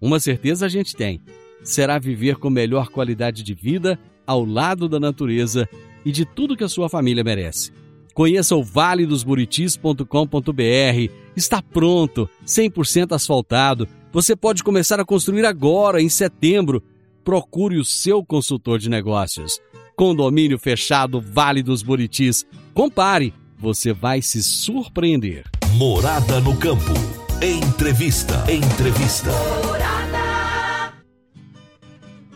Uma 0.00 0.20
certeza 0.20 0.66
a 0.66 0.68
gente 0.68 0.96
tem: 0.96 1.20
será 1.62 1.98
viver 1.98 2.36
com 2.36 2.50
melhor 2.50 2.88
qualidade 2.88 3.42
de 3.42 3.54
vida 3.54 3.98
ao 4.26 4.44
lado 4.44 4.88
da 4.88 5.00
natureza 5.00 5.68
e 6.04 6.12
de 6.12 6.24
tudo 6.24 6.56
que 6.56 6.64
a 6.64 6.68
sua 6.68 6.88
família 6.88 7.24
merece. 7.24 7.72
Conheça 8.14 8.56
o 8.56 8.64
valedosburitis.com.br. 8.64 11.12
Está 11.36 11.62
pronto, 11.62 12.28
100% 12.44 13.14
asfaltado. 13.14 13.86
Você 14.12 14.34
pode 14.34 14.64
começar 14.64 14.98
a 14.98 15.04
construir 15.04 15.44
agora, 15.44 16.02
em 16.02 16.08
setembro. 16.08 16.82
Procure 17.22 17.78
o 17.78 17.84
seu 17.84 18.24
consultor 18.24 18.78
de 18.78 18.90
negócios. 18.90 19.60
Condomínio 19.94 20.58
fechado 20.58 21.20
Vale 21.20 21.62
dos 21.62 21.82
Buritis. 21.82 22.44
Compare, 22.74 23.32
você 23.58 23.92
vai 23.92 24.22
se 24.22 24.42
surpreender. 24.42 25.44
Morada 25.74 26.40
no 26.40 26.56
campo. 26.56 26.92
Entrevista. 27.40 28.44
Entrevista. 28.50 29.30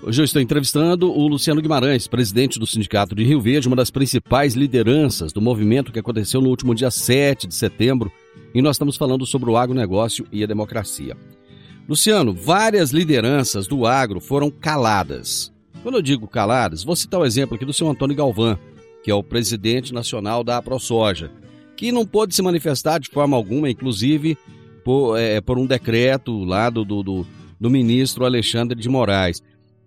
Hoje 0.05 0.21
eu 0.21 0.25
estou 0.25 0.43
entrevistando 0.43 1.13
o 1.13 1.29
Luciano 1.29 1.63
Guimarães, 1.63 2.09
presidente 2.09 2.59
do 2.59 2.67
Sindicato 2.67 3.15
de 3.15 3.23
Rio 3.23 3.41
Verde, 3.41 3.69
uma 3.69 3.77
das 3.77 3.89
principais 3.89 4.55
lideranças 4.55 5.33
do 5.33 5.41
movimento 5.41 5.93
que 5.93 5.99
aconteceu 6.01 6.41
no 6.41 6.49
último 6.49 6.75
dia 6.75 6.91
7 6.91 7.47
de 7.47 7.55
setembro, 7.55 8.11
e 8.53 8.61
nós 8.61 8.75
estamos 8.75 8.97
falando 8.97 9.25
sobre 9.25 9.49
o 9.49 9.57
agronegócio 9.57 10.27
e 10.33 10.43
a 10.43 10.47
democracia. 10.47 11.17
Luciano, 11.89 12.35
várias 12.35 12.91
lideranças 12.91 13.69
do 13.69 13.87
agro 13.87 14.21
foram 14.21 14.51
caladas. 14.51 15.53
Quando 15.85 15.99
eu 15.99 16.03
digo 16.03 16.27
caladas, 16.27 16.83
vou 16.83 16.97
citar 16.97 17.21
o 17.21 17.25
exemplo 17.25 17.55
aqui 17.55 17.65
do 17.65 17.73
seu 17.73 17.89
Antônio 17.89 18.17
Galvão, 18.17 18.59
que 19.05 19.11
é 19.11 19.15
o 19.15 19.23
presidente 19.23 19.95
nacional 19.95 20.43
da 20.43 20.57
AproSoja, 20.57 21.31
que 21.77 21.93
não 21.93 22.05
pôde 22.05 22.35
se 22.35 22.43
manifestar 22.43 22.99
de 22.99 23.09
forma 23.09 23.37
alguma, 23.37 23.71
inclusive 23.71 24.37
por, 24.85 25.17
é, 25.17 25.41
por 25.41 25.59
um 25.59 25.67
decreto 25.67 26.43
lá 26.43 26.69
do, 26.71 26.85
do, 26.85 27.25
do 27.61 27.71
ministro 27.71 28.25
Alexandre 28.25 28.77
de 28.81 28.89
Moraes. 28.89 29.41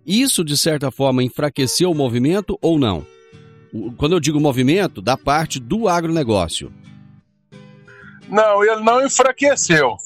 Isso, 0.06 0.44
de 0.44 0.56
certa 0.56 0.90
forma, 0.90 1.24
enfraqueceu 1.24 1.90
o 1.90 1.94
movimento 1.94 2.56
ou 2.62 2.78
não? 2.78 3.04
Quando 3.96 4.12
eu 4.12 4.20
digo 4.20 4.38
movimento, 4.38 5.02
da 5.02 5.16
parte 5.16 5.58
do 5.58 5.88
agronegócio. 5.88 6.72
Não, 8.28 8.64
ele 8.64 8.82
não 8.82 9.04
enfraqueceu. 9.04 9.96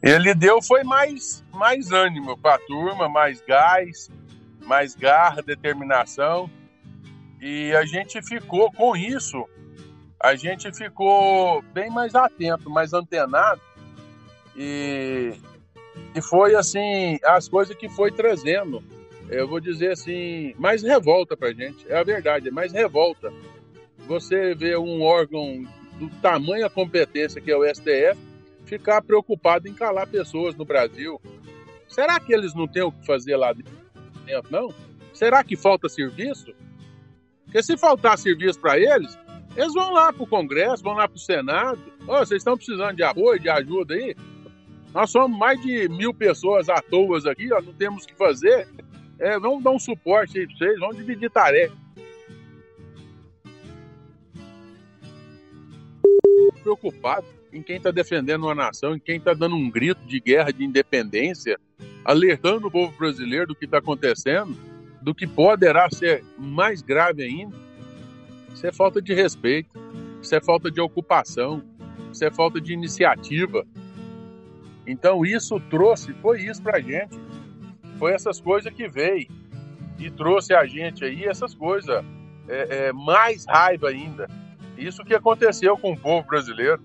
Ele 0.00 0.32
deu 0.34 0.62
foi 0.62 0.84
mais, 0.84 1.44
mais 1.52 1.90
ânimo 1.90 2.38
para 2.38 2.54
a 2.54 2.58
turma, 2.58 3.08
mais 3.08 3.42
gás, 3.42 4.08
mais 4.64 4.94
garra, 4.94 5.42
determinação. 5.42 6.48
E 7.40 7.72
a 7.74 7.84
gente 7.84 8.22
ficou 8.22 8.70
com 8.70 8.96
isso, 8.96 9.44
a 10.20 10.36
gente 10.36 10.72
ficou 10.72 11.62
bem 11.72 11.90
mais 11.90 12.14
atento, 12.14 12.70
mais 12.70 12.92
antenado. 12.92 13.60
E, 14.56 15.34
e 16.14 16.22
foi 16.22 16.54
assim, 16.54 17.18
as 17.24 17.48
coisas 17.48 17.76
que 17.76 17.88
foi 17.88 18.10
trazendo, 18.12 18.82
eu 19.30 19.46
vou 19.46 19.60
dizer 19.60 19.92
assim, 19.92 20.54
mais 20.58 20.82
revolta 20.82 21.36
pra 21.36 21.52
gente. 21.52 21.86
É 21.88 21.98
a 21.98 22.02
verdade, 22.02 22.48
é 22.48 22.50
mais 22.50 22.72
revolta. 22.72 23.32
Você 24.06 24.54
vê 24.54 24.76
um 24.76 25.02
órgão 25.02 25.66
do 25.98 26.08
tamanho 26.20 26.64
a 26.64 26.70
competência 26.70 27.40
que 27.40 27.50
é 27.50 27.56
o 27.56 27.64
STF 27.64 28.18
ficar 28.64 29.02
preocupado 29.02 29.66
em 29.66 29.74
calar 29.74 30.06
pessoas 30.06 30.54
no 30.54 30.64
Brasil. 30.64 31.20
Será 31.88 32.20
que 32.20 32.32
eles 32.32 32.54
não 32.54 32.68
têm 32.68 32.82
o 32.82 32.92
que 32.92 33.06
fazer 33.06 33.36
lá 33.36 33.52
dentro, 33.52 33.72
não? 34.50 34.72
Será 35.12 35.42
que 35.42 35.56
falta 35.56 35.88
serviço? 35.88 36.54
Porque 37.44 37.62
se 37.62 37.76
faltar 37.76 38.18
serviço 38.18 38.60
para 38.60 38.78
eles, 38.78 39.18
eles 39.56 39.72
vão 39.72 39.90
lá 39.90 40.12
para 40.12 40.22
o 40.22 40.26
Congresso, 40.26 40.82
vão 40.82 40.92
lá 40.92 41.08
para 41.08 41.16
o 41.16 41.20
Senado. 41.20 41.80
Oh, 42.06 42.18
vocês 42.18 42.40
estão 42.40 42.56
precisando 42.56 42.96
de 42.96 43.02
apoio, 43.02 43.40
de 43.40 43.48
ajuda 43.48 43.94
aí? 43.94 44.14
Nós 44.94 45.10
somos 45.10 45.36
mais 45.36 45.60
de 45.60 45.88
mil 45.88 46.12
pessoas 46.12 46.68
à 46.68 46.80
toa 46.80 47.18
aqui, 47.30 47.52
ó, 47.52 47.60
não 47.60 47.72
temos 47.72 48.04
o 48.04 48.06
que 48.06 48.14
fazer. 48.14 48.68
É, 49.18 49.38
vamos 49.38 49.62
dar 49.62 49.70
um 49.70 49.78
suporte 49.78 50.38
aí 50.38 50.46
para 50.46 50.56
vocês, 50.56 50.78
vamos 50.78 50.96
dividir 50.96 51.30
tarefa. 51.30 51.76
Preocupado 56.62 57.26
em 57.52 57.62
quem 57.62 57.76
está 57.76 57.90
defendendo 57.90 58.44
uma 58.44 58.54
nação, 58.54 58.94
em 58.94 59.00
quem 59.00 59.16
está 59.16 59.34
dando 59.34 59.56
um 59.56 59.70
grito 59.70 60.04
de 60.06 60.20
guerra, 60.20 60.52
de 60.52 60.64
independência, 60.64 61.58
alertando 62.04 62.68
o 62.68 62.70
povo 62.70 62.96
brasileiro 62.96 63.48
do 63.48 63.54
que 63.54 63.64
está 63.64 63.78
acontecendo 63.78 64.56
do 65.00 65.14
que 65.14 65.26
poderá 65.26 65.88
ser 65.90 66.24
mais 66.36 66.82
grave 66.82 67.22
ainda, 67.22 67.56
isso 68.52 68.66
é 68.66 68.72
falta 68.72 69.00
de 69.00 69.14
respeito, 69.14 69.70
isso 70.20 70.34
é 70.34 70.40
falta 70.40 70.70
de 70.70 70.80
ocupação, 70.80 71.62
isso 72.12 72.24
é 72.24 72.30
falta 72.30 72.60
de 72.60 72.72
iniciativa. 72.72 73.64
Então 74.86 75.24
isso 75.24 75.60
trouxe, 75.70 76.12
foi 76.14 76.42
isso 76.42 76.62
para 76.62 76.78
a 76.78 76.80
gente, 76.80 77.16
foi 77.98 78.12
essas 78.12 78.40
coisas 78.40 78.72
que 78.72 78.88
veio 78.88 79.26
e 79.98 80.10
trouxe 80.10 80.54
a 80.54 80.64
gente 80.64 81.04
aí 81.04 81.24
essas 81.24 81.54
coisas, 81.54 82.04
é, 82.48 82.86
é, 82.86 82.92
mais 82.92 83.44
raiva 83.46 83.88
ainda. 83.88 84.28
Isso 84.76 85.04
que 85.04 85.14
aconteceu 85.14 85.76
com 85.76 85.92
o 85.92 85.96
povo 85.98 86.26
brasileiro. 86.26 86.80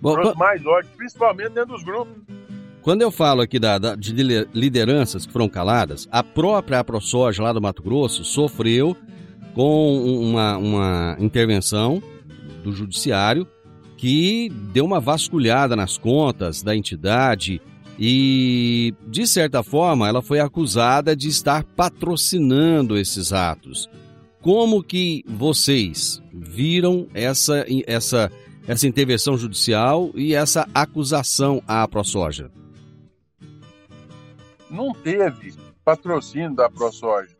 Bom, 0.00 0.12
trouxe 0.12 0.36
mais 0.36 0.66
ódio, 0.66 0.90
principalmente 0.96 1.50
dentro 1.50 1.72
dos 1.72 1.84
grupos. 1.84 2.14
Quando 2.82 3.02
eu 3.02 3.10
falo 3.10 3.42
aqui 3.42 3.58
da, 3.58 3.78
da, 3.78 3.94
de 3.94 4.12
lideranças 4.52 5.26
que 5.26 5.32
foram 5.32 5.48
caladas, 5.48 6.08
a 6.10 6.22
própria 6.22 6.80
AproSoja 6.80 7.42
lá 7.42 7.52
do 7.52 7.60
Mato 7.60 7.82
Grosso 7.82 8.24
sofreu 8.24 8.96
com 9.54 10.20
uma, 10.20 10.56
uma 10.56 11.16
intervenção 11.18 12.02
do 12.62 12.72
judiciário 12.72 13.46
que 13.96 14.48
deu 14.72 14.84
uma 14.84 15.00
vasculhada 15.00 15.74
nas 15.74 15.98
contas 15.98 16.62
da 16.62 16.74
entidade 16.74 17.60
e, 17.98 18.94
de 19.06 19.26
certa 19.26 19.62
forma, 19.62 20.08
ela 20.08 20.22
foi 20.22 20.40
acusada 20.40 21.16
de 21.16 21.28
estar 21.28 21.64
patrocinando 21.64 22.96
esses 22.96 23.32
atos. 23.32 23.88
Como 24.40 24.82
que 24.82 25.24
vocês 25.26 26.22
viram 26.32 27.08
essa, 27.12 27.66
essa, 27.86 28.30
essa 28.66 28.86
intervenção 28.86 29.36
judicial 29.36 30.10
e 30.14 30.32
essa 30.34 30.68
acusação 30.72 31.62
à 31.66 31.86
ProSoja? 31.88 32.50
não 34.70 34.92
teve 34.92 35.54
patrocínio 35.84 36.54
da 36.54 36.68
ProSoja. 36.68 37.36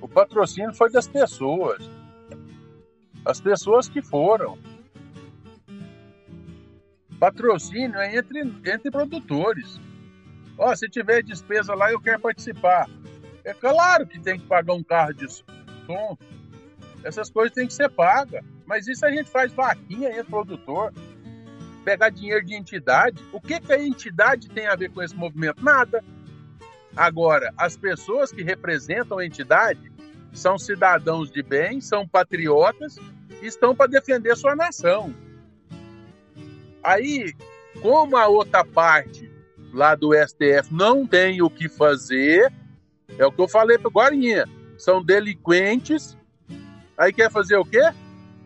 O 0.00 0.08
patrocínio 0.08 0.74
foi 0.74 0.90
das 0.90 1.06
pessoas. 1.06 1.88
As 3.24 3.40
pessoas 3.40 3.88
que 3.88 4.00
foram. 4.00 4.58
Patrocínio 7.20 7.98
é 7.98 8.16
entre, 8.16 8.40
entre 8.40 8.90
produtores. 8.90 9.78
Ó, 10.56 10.74
se 10.74 10.88
tiver 10.88 11.22
despesa 11.22 11.74
lá, 11.74 11.92
eu 11.92 12.00
quero 12.00 12.18
participar. 12.18 12.88
É 13.44 13.52
claro 13.52 14.06
que 14.06 14.18
tem 14.18 14.40
que 14.40 14.46
pagar 14.46 14.72
um 14.72 14.82
carro 14.82 15.12
de 15.12 15.28
som. 15.28 16.16
Essas 17.04 17.30
coisas 17.30 17.54
têm 17.54 17.66
que 17.66 17.74
ser 17.74 17.90
pagas. 17.90 18.42
Mas 18.64 18.88
isso 18.88 19.04
a 19.04 19.10
gente 19.10 19.28
faz 19.28 19.52
vaquinha 19.52 20.08
entre 20.08 20.24
produtor. 20.24 20.94
Pegar 21.84 22.08
dinheiro 22.08 22.44
de 22.44 22.54
entidade. 22.54 23.22
O 23.32 23.40
que, 23.40 23.60
que 23.60 23.72
a 23.72 23.82
entidade 23.82 24.48
tem 24.48 24.66
a 24.66 24.74
ver 24.74 24.90
com 24.90 25.02
esse 25.02 25.14
movimento? 25.14 25.62
Nada. 25.62 26.02
Agora, 26.96 27.52
as 27.56 27.76
pessoas 27.76 28.32
que 28.32 28.42
representam 28.42 29.18
a 29.18 29.26
entidade 29.26 29.92
são 30.32 30.58
cidadãos 30.58 31.30
de 31.30 31.42
bem, 31.42 31.82
são 31.82 32.08
patriotas 32.08 32.96
e 33.42 33.46
estão 33.46 33.76
para 33.76 33.90
defender 33.90 34.34
sua 34.36 34.56
nação. 34.56 35.14
Aí, 36.82 37.34
como 37.80 38.16
a 38.16 38.26
outra 38.26 38.64
parte 38.64 39.30
lá 39.72 39.94
do 39.94 40.12
STF 40.14 40.72
não 40.72 41.06
tem 41.06 41.42
o 41.42 41.50
que 41.50 41.68
fazer, 41.68 42.52
é 43.18 43.24
o 43.24 43.32
que 43.32 43.40
eu 43.40 43.48
falei 43.48 43.78
para 43.78 43.90
Guarinha, 43.90 44.46
são 44.78 45.02
delinquentes, 45.02 46.16
aí 46.96 47.12
quer 47.12 47.30
fazer 47.30 47.56
o 47.56 47.64
quê? 47.64 47.82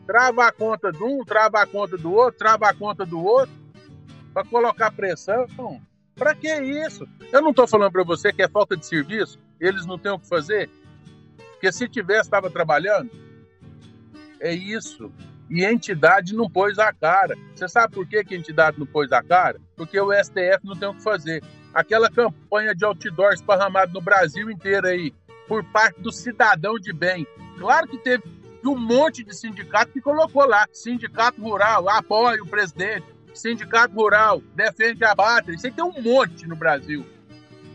Trava 0.07 0.47
a 0.47 0.53
conta 0.53 0.93
de 0.93 1.03
um, 1.03 1.25
trava 1.25 1.61
a 1.61 1.67
conta 1.67 1.97
do 1.97 2.13
outro, 2.13 2.39
trava 2.39 2.69
a 2.69 2.75
conta 2.75 3.07
do 3.07 3.23
outro, 3.23 3.55
para 4.33 4.45
colocar 4.45 4.91
pressão. 4.91 5.47
Para 6.15 6.35
que 6.35 6.53
isso? 6.63 7.09
Eu 7.33 7.41
não 7.41 7.51
estou 7.51 7.67
falando 7.67 7.93
para 7.93 8.05
você 8.05 8.33
que 8.33 8.43
é 8.43 8.49
falta 8.49 8.77
de 8.77 8.85
serviço, 8.85 9.39
eles 9.59 9.87
não 9.87 9.99
têm 9.99 10.13
o 10.13 10.19
que 10.19 10.29
fazer. 10.29 10.69
Porque 11.53 11.73
se 11.73 11.89
tivesse, 11.89 12.23
estava 12.23 12.51
trabalhando. 12.51 13.11
É 14.41 14.53
isso. 14.53 15.11
E 15.51 15.65
a 15.65 15.73
entidade 15.73 16.35
não 16.35 16.49
pôs 16.49 16.79
a 16.79 16.93
cara. 16.93 17.37
Você 17.55 17.69
sabe 17.69 17.95
por 17.95 18.07
que, 18.07 18.25
que 18.25 18.35
a 18.35 18.39
entidade 18.39 18.79
não 18.79 18.87
pôs 18.87 19.13
a 19.13 19.23
cara? 19.23 19.61
Porque 19.77 19.99
o 20.01 20.13
STF 20.13 20.65
não 20.65 20.77
tem 20.77 20.89
o 20.89 20.95
que 20.95 21.03
fazer. 21.03 21.43
Aquela 21.73 22.11
campanha 22.11 22.75
de 22.75 22.85
outdoor 22.85 23.33
esparramado 23.33 23.93
no 23.93 24.01
Brasil 24.01 24.51
inteiro 24.51 24.87
aí, 24.87 25.13
por 25.47 25.63
parte 25.65 26.01
do 26.01 26.13
cidadão 26.13 26.79
de 26.79 26.93
bem. 26.93 27.27
Claro 27.59 27.89
que 27.89 27.99
teve 27.99 28.23
um 28.65 28.79
monte 28.79 29.23
de 29.23 29.35
sindicato 29.35 29.93
que 29.93 30.01
colocou 30.01 30.47
lá. 30.47 30.67
Sindicato 30.73 31.41
Rural, 31.41 31.89
apoia 31.89 32.43
o 32.43 32.47
presidente. 32.47 33.07
Sindicato 33.35 33.95
Rural, 33.95 34.41
defende 34.55 35.05
a 35.05 35.15
pátria. 35.15 35.55
Isso 35.55 35.67
aí 35.67 35.73
tem 35.73 35.85
um 35.85 36.01
monte 36.01 36.47
no 36.47 36.57
Brasil. 36.57 37.05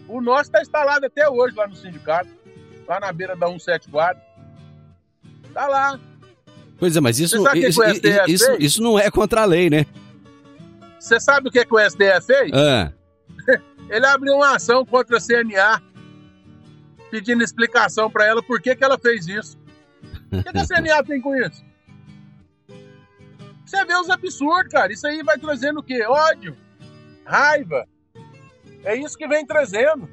O 0.08 0.22
nosso 0.22 0.44
está 0.44 0.62
instalado 0.62 1.06
até 1.06 1.30
hoje 1.30 1.56
lá 1.56 1.68
no 1.68 1.76
sindicato, 1.76 2.30
lá 2.88 3.00
na 3.00 3.12
beira 3.12 3.36
da 3.36 3.48
174. 3.48 4.22
Tá 5.54 5.68
lá. 5.68 6.00
Pois 6.80 6.96
é, 6.96 7.02
mas 7.02 7.20
isso, 7.20 7.36
isso, 7.56 7.82
isso, 8.28 8.52
isso, 8.58 8.82
não 8.82 8.98
é 8.98 9.12
contra 9.12 9.42
a 9.42 9.46
lei, 9.46 9.70
né? 9.70 9.86
Você 10.98 11.20
sabe 11.20 11.50
o 11.50 11.52
que, 11.52 11.66
que 11.66 11.74
o 11.74 11.80
STF 11.80 12.26
fez? 12.26 12.52
É. 12.54 12.94
Ele 13.90 14.06
abriu 14.06 14.36
uma 14.36 14.56
ação 14.56 14.86
contra 14.86 15.18
a 15.18 15.22
CNA, 15.22 15.82
pedindo 17.12 17.44
explicação 17.44 18.10
para 18.10 18.26
ela 18.26 18.42
por 18.42 18.62
que, 18.62 18.76
que 18.76 18.84
ela 18.84 18.98
fez 18.98 19.28
isso. 19.28 19.58
O 20.32 20.42
que, 20.42 20.52
que 20.52 20.58
a 20.58 20.66
CNA 20.68 21.04
tem 21.04 21.20
com 21.20 21.36
isso? 21.36 21.64
Você 23.66 23.86
vê 23.86 23.96
os 23.96 24.10
absurdos, 24.10 24.72
cara. 24.72 24.92
Isso 24.92 25.06
aí 25.06 25.22
vai 25.22 25.38
trazendo 25.38 25.80
o 25.80 25.84
quê? 25.84 26.04
Ódio, 26.04 26.58
raiva. 27.26 27.86
É 28.84 28.96
isso 28.96 29.18
que 29.18 29.28
vem 29.28 29.46
trazendo. 29.46 30.10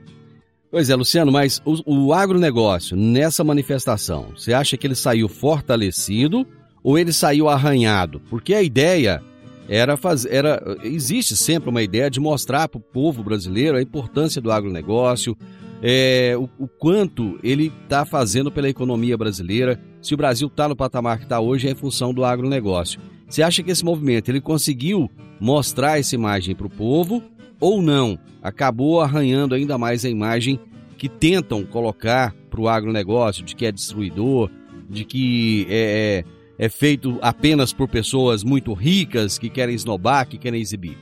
Pois 0.77 0.91
é, 0.91 0.95
Luciano, 0.95 1.33
mas 1.33 1.63
o, 1.65 2.05
o 2.07 2.13
agronegócio, 2.13 2.99
nessa 2.99 3.43
manifestação, 3.43 4.33
você 4.37 4.53
acha 4.53 4.77
que 4.77 4.87
ele 4.87 4.95
saiu 4.95 5.27
fortalecido 5.27 6.47
ou 6.85 6.99
ele 6.99 7.15
saiu 7.15 7.49
arranhado? 7.49 8.21
Porque 8.29 8.53
a 8.53 8.63
ideia 8.63 9.23
era 9.71 9.97
fazer. 9.97 10.35
Era, 10.35 10.77
existe 10.83 11.35
sempre 11.35 11.71
uma 11.71 11.83
ideia 11.83 12.11
de 12.11 12.21
mostrar 12.21 12.69
para 12.69 12.77
o 12.77 12.83
povo 12.83 13.23
brasileiro 13.23 13.79
a 13.79 13.81
importância 13.81 14.39
do 14.39 14.53
agronegócio, 14.53 15.35
é, 15.83 16.35
o, 16.37 16.47
o, 16.59 16.69
quanto 16.69 17.41
ele 17.43 17.73
está 17.85 18.05
fazendo 18.05 18.53
pela 18.53 18.69
economia 18.69 19.17
brasileira. 19.17 19.81
Se 20.03 20.13
o 20.13 20.19
Brasil 20.19 20.47
está 20.47 20.69
no 20.69 20.77
patamar 20.77 21.17
que 21.17 21.25
está 21.25 21.41
hoje, 21.41 21.69
é 21.69 21.71
em 21.71 21.75
função 21.75 22.13
do 22.13 22.23
agronegócio. 22.23 23.01
Você 23.27 23.43
acha 23.43 23.63
que 23.63 23.71
esse 23.71 23.83
movimento 23.83 24.29
ele 24.29 24.43
conseguiu 24.43 25.11
mostrar 25.41 25.99
essa 25.99 26.15
imagem 26.15 26.55
para 26.55 26.67
o 26.67 26.71
povo 26.71 27.23
ou 27.61 27.83
não? 27.83 28.19
Acabou 28.43 29.01
arranhando 29.01 29.55
ainda 29.55 29.77
mais 29.77 30.05
a 30.05 30.09
imagem 30.09 30.61
que 30.97 31.09
tentam 31.09 31.65
colocar 31.65 32.35
para 32.51 32.61
o 32.61 32.69
agronegócio 32.69 33.45
de 33.45 33.55
que 33.55 33.67
é 33.67 33.73
destruidor, 33.73 34.51
de 34.89 35.05
que 35.05 35.67
é, 35.69 36.25
é, 36.59 36.67
é 36.67 36.69
feito 36.69 37.19
apenas 37.21 37.73
por 37.73 37.89
pessoas 37.89 38.43
muito 38.43 38.73
ricas 38.73 39.39
que 39.39 39.51
querem 39.51 39.75
esnobar, 39.75 40.27
que 40.27 40.39
querem 40.39 40.61
exibir. 40.61 40.97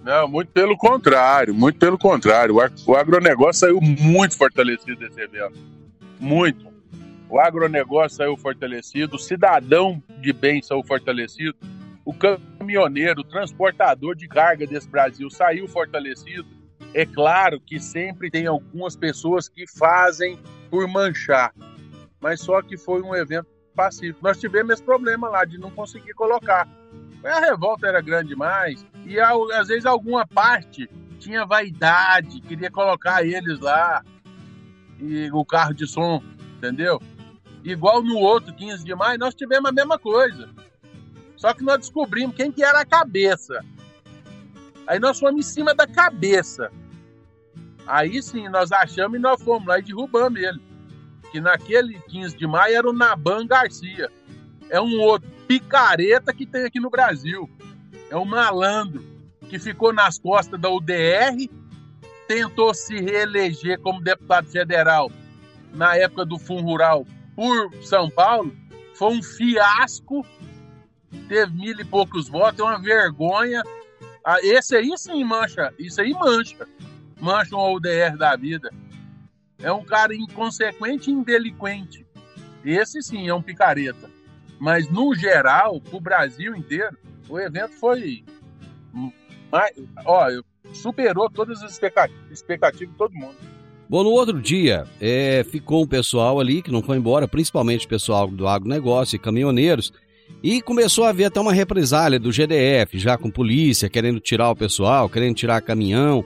Não, 0.00 0.28
muito 0.28 0.48
pelo 0.52 0.76
contrário, 0.76 1.54
muito 1.54 1.78
pelo 1.78 1.98
contrário. 1.98 2.56
O 2.86 2.94
agronegócio 2.94 3.60
saiu 3.60 3.80
muito 3.80 4.36
fortalecido 4.36 4.96
desse 4.96 5.20
evento. 5.20 5.58
Muito 6.18 6.66
o 7.28 7.40
agronegócio 7.40 8.16
saiu 8.16 8.36
fortalecido, 8.36 9.16
o 9.16 9.18
cidadão 9.18 10.02
de 10.20 10.32
bem 10.32 10.62
saiu 10.62 10.82
fortalecido, 10.82 11.56
o 12.06 12.14
caminhoneiro, 12.14 13.22
o 13.22 13.24
transportador 13.24 14.14
de 14.14 14.28
carga 14.28 14.64
desse 14.64 14.88
Brasil 14.88 15.28
saiu 15.28 15.66
fortalecido. 15.66 16.46
É 16.94 17.04
claro 17.04 17.60
que 17.60 17.80
sempre 17.80 18.30
tem 18.30 18.46
algumas 18.46 18.94
pessoas 18.94 19.48
que 19.48 19.66
fazem 19.66 20.38
por 20.70 20.86
manchar. 20.86 21.52
mas 22.20 22.40
só 22.40 22.62
que 22.62 22.76
foi 22.76 23.02
um 23.02 23.14
evento 23.14 23.48
pacífico. 23.74 24.20
Nós 24.22 24.38
tivemos 24.38 24.74
esse 24.74 24.82
problema 24.82 25.28
lá 25.28 25.44
de 25.44 25.58
não 25.58 25.70
conseguir 25.70 26.14
colocar. 26.14 26.66
A 27.24 27.40
revolta 27.40 27.88
era 27.88 28.00
grande 28.00 28.28
demais 28.28 28.86
e 29.04 29.18
às 29.18 29.66
vezes 29.66 29.84
alguma 29.84 30.24
parte 30.26 30.88
tinha 31.18 31.44
vaidade, 31.44 32.40
queria 32.40 32.70
colocar 32.70 33.24
eles 33.24 33.58
lá 33.58 34.04
e 35.00 35.28
o 35.32 35.44
carro 35.44 35.74
de 35.74 35.86
som, 35.88 36.22
entendeu? 36.56 37.02
Igual 37.64 38.00
no 38.00 38.16
outro 38.16 38.54
15 38.54 38.84
de 38.84 38.94
maio, 38.94 39.18
nós 39.18 39.34
tivemos 39.34 39.68
a 39.68 39.72
mesma 39.72 39.98
coisa. 39.98 40.48
Só 41.36 41.52
que 41.52 41.62
nós 41.62 41.78
descobrimos 41.78 42.36
quem 42.36 42.50
que 42.50 42.64
era 42.64 42.80
a 42.80 42.86
cabeça. 42.86 43.64
Aí 44.86 44.98
nós 44.98 45.18
fomos 45.18 45.40
em 45.40 45.48
cima 45.48 45.74
da 45.74 45.86
cabeça. 45.86 46.70
Aí 47.86 48.22
sim, 48.22 48.48
nós 48.48 48.72
achamos 48.72 49.18
e 49.18 49.20
nós 49.20 49.42
fomos 49.42 49.66
lá 49.66 49.78
e 49.78 49.82
derrubamos 49.82 50.40
ele. 50.40 50.60
Que 51.30 51.40
naquele 51.40 51.98
15 52.00 52.36
de 52.36 52.46
maio 52.46 52.76
era 52.76 52.88
o 52.88 52.92
Naban 52.92 53.46
Garcia. 53.46 54.10
É 54.70 54.80
um 54.80 54.98
outro 55.00 55.30
picareta 55.46 56.32
que 56.32 56.46
tem 56.46 56.64
aqui 56.64 56.80
no 56.80 56.90
Brasil. 56.90 57.48
É 58.10 58.16
um 58.16 58.24
malandro 58.24 59.04
que 59.48 59.58
ficou 59.58 59.92
nas 59.92 60.18
costas 60.18 60.60
da 60.60 60.68
UDR, 60.68 61.48
tentou 62.26 62.74
se 62.74 63.00
reeleger 63.00 63.78
como 63.80 64.02
deputado 64.02 64.48
federal 64.48 65.10
na 65.72 65.96
época 65.96 66.24
do 66.24 66.38
Fundo 66.38 66.62
Rural 66.62 67.06
por 67.34 67.72
São 67.82 68.10
Paulo. 68.10 68.52
Foi 68.94 69.12
um 69.12 69.22
fiasco, 69.22 70.26
teve 71.28 71.52
mil 71.52 71.78
e 71.78 71.84
poucos 71.84 72.28
votos, 72.28 72.60
é 72.60 72.62
uma 72.62 72.80
vergonha. 72.80 73.62
Ah, 74.24 74.38
esse 74.42 74.76
aí 74.76 74.92
sim 74.96 75.22
mancha, 75.24 75.72
isso 75.78 76.00
aí 76.00 76.12
mancha 76.12 76.66
mancham 77.20 77.58
o 77.58 77.76
ODR 77.76 78.16
da 78.16 78.36
vida. 78.36 78.70
É 79.58 79.72
um 79.72 79.84
cara 79.84 80.14
inconsequente 80.14 81.10
e 81.10 81.14
indelinquente. 81.14 82.06
Esse 82.64 83.02
sim 83.02 83.28
é 83.28 83.34
um 83.34 83.42
picareta. 83.42 84.10
Mas, 84.58 84.88
no 84.90 85.14
geral, 85.14 85.80
para 85.80 85.96
o 85.96 86.00
Brasil 86.00 86.54
inteiro, 86.54 86.96
o 87.28 87.38
evento 87.38 87.74
foi. 87.74 88.24
Ó, 90.04 90.26
superou 90.72 91.30
todas 91.30 91.62
as 91.62 91.72
expectativas 92.30 92.92
de 92.92 92.98
todo 92.98 93.14
mundo. 93.14 93.36
Bom, 93.88 94.02
no 94.02 94.10
outro 94.10 94.40
dia, 94.40 94.84
é, 95.00 95.44
ficou 95.44 95.84
um 95.84 95.86
pessoal 95.86 96.40
ali 96.40 96.60
que 96.60 96.72
não 96.72 96.82
foi 96.82 96.96
embora, 96.96 97.28
principalmente 97.28 97.86
o 97.86 97.88
pessoal 97.88 98.26
do 98.26 98.48
agronegócio 98.48 99.14
e 99.14 99.18
caminhoneiros, 99.18 99.92
e 100.42 100.60
começou 100.62 101.04
a 101.04 101.08
haver 101.08 101.24
até 101.24 101.40
uma 101.40 101.52
represália 101.52 102.18
do 102.18 102.32
GDF, 102.32 102.98
já 102.98 103.16
com 103.16 103.30
polícia, 103.30 103.88
querendo 103.88 104.20
tirar 104.20 104.50
o 104.50 104.56
pessoal, 104.56 105.08
querendo 105.08 105.34
tirar 105.34 105.60
caminhão 105.60 106.24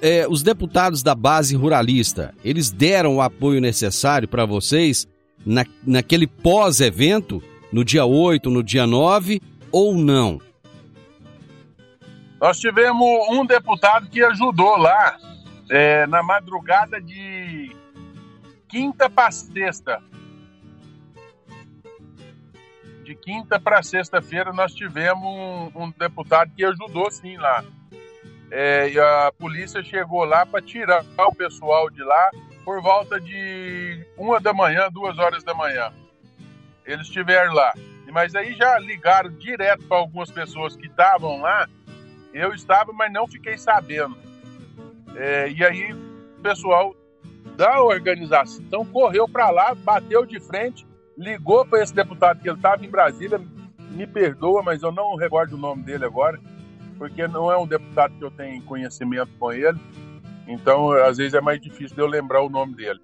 é, 0.00 0.26
os 0.28 0.42
deputados 0.42 1.02
da 1.02 1.14
base 1.14 1.56
ruralista, 1.56 2.34
eles 2.44 2.70
deram 2.70 3.16
o 3.16 3.22
apoio 3.22 3.60
necessário 3.60 4.28
para 4.28 4.44
vocês 4.44 5.06
na, 5.44 5.64
naquele 5.86 6.26
pós-evento, 6.26 7.42
no 7.72 7.84
dia 7.84 8.04
8, 8.04 8.50
no 8.50 8.62
dia 8.62 8.86
9, 8.86 9.40
ou 9.70 9.96
não? 9.96 10.40
Nós 12.40 12.58
tivemos 12.58 13.06
um 13.30 13.46
deputado 13.46 14.08
que 14.08 14.22
ajudou 14.22 14.76
lá 14.76 15.16
é, 15.70 16.06
na 16.06 16.22
madrugada 16.22 17.00
de 17.00 17.74
quinta 18.68 19.08
para 19.08 19.30
sexta. 19.30 20.02
De 23.06 23.14
quinta 23.14 23.60
para 23.60 23.84
sexta-feira 23.84 24.52
nós 24.52 24.74
tivemos 24.74 25.22
um, 25.22 25.70
um 25.76 25.90
deputado 25.96 26.50
que 26.56 26.64
ajudou 26.64 27.08
sim 27.08 27.36
lá. 27.36 27.64
É, 28.50 28.92
a 28.98 29.30
polícia 29.38 29.80
chegou 29.80 30.24
lá 30.24 30.44
para 30.44 30.60
tirar 30.60 31.04
o 31.16 31.32
pessoal 31.32 31.88
de 31.88 32.02
lá 32.02 32.30
por 32.64 32.82
volta 32.82 33.20
de 33.20 34.04
uma 34.18 34.40
da 34.40 34.52
manhã, 34.52 34.88
duas 34.90 35.16
horas 35.20 35.44
da 35.44 35.54
manhã. 35.54 35.92
Eles 36.84 37.06
estiveram 37.06 37.54
lá. 37.54 37.72
Mas 38.10 38.34
aí 38.34 38.54
já 38.54 38.76
ligaram 38.80 39.30
direto 39.30 39.84
para 39.84 39.98
algumas 39.98 40.32
pessoas 40.32 40.74
que 40.74 40.88
estavam 40.88 41.40
lá. 41.40 41.68
Eu 42.34 42.52
estava, 42.54 42.92
mas 42.92 43.12
não 43.12 43.28
fiquei 43.28 43.56
sabendo. 43.56 44.18
É, 45.14 45.48
e 45.48 45.64
aí 45.64 45.92
o 45.92 46.42
pessoal 46.42 46.92
da 47.56 47.80
organização 47.80 48.84
correu 48.86 49.28
para 49.28 49.48
lá, 49.50 49.76
bateu 49.76 50.26
de 50.26 50.40
frente, 50.40 50.84
ligou 51.16 51.64
para 51.64 51.82
esse 51.82 51.94
deputado 51.94 52.40
que 52.40 52.48
ele 52.48 52.56
estava 52.56 52.84
em 52.84 52.90
Brasília. 52.90 53.40
Me 53.90 54.06
perdoa, 54.06 54.62
mas 54.62 54.82
eu 54.82 54.92
não 54.92 55.16
recordo 55.16 55.54
o 55.54 55.58
nome 55.58 55.82
dele 55.82 56.04
agora 56.04 56.38
porque 56.98 57.26
não 57.28 57.50
é 57.50 57.56
um 57.56 57.66
deputado 57.66 58.16
que 58.18 58.24
eu 58.24 58.30
tenho 58.30 58.62
conhecimento 58.62 59.30
com 59.38 59.52
ele, 59.52 59.78
então 60.46 60.90
às 60.90 61.16
vezes 61.16 61.34
é 61.34 61.40
mais 61.40 61.60
difícil 61.60 61.94
de 61.94 62.02
eu 62.02 62.06
lembrar 62.06 62.42
o 62.42 62.48
nome 62.48 62.74
dele. 62.74 63.00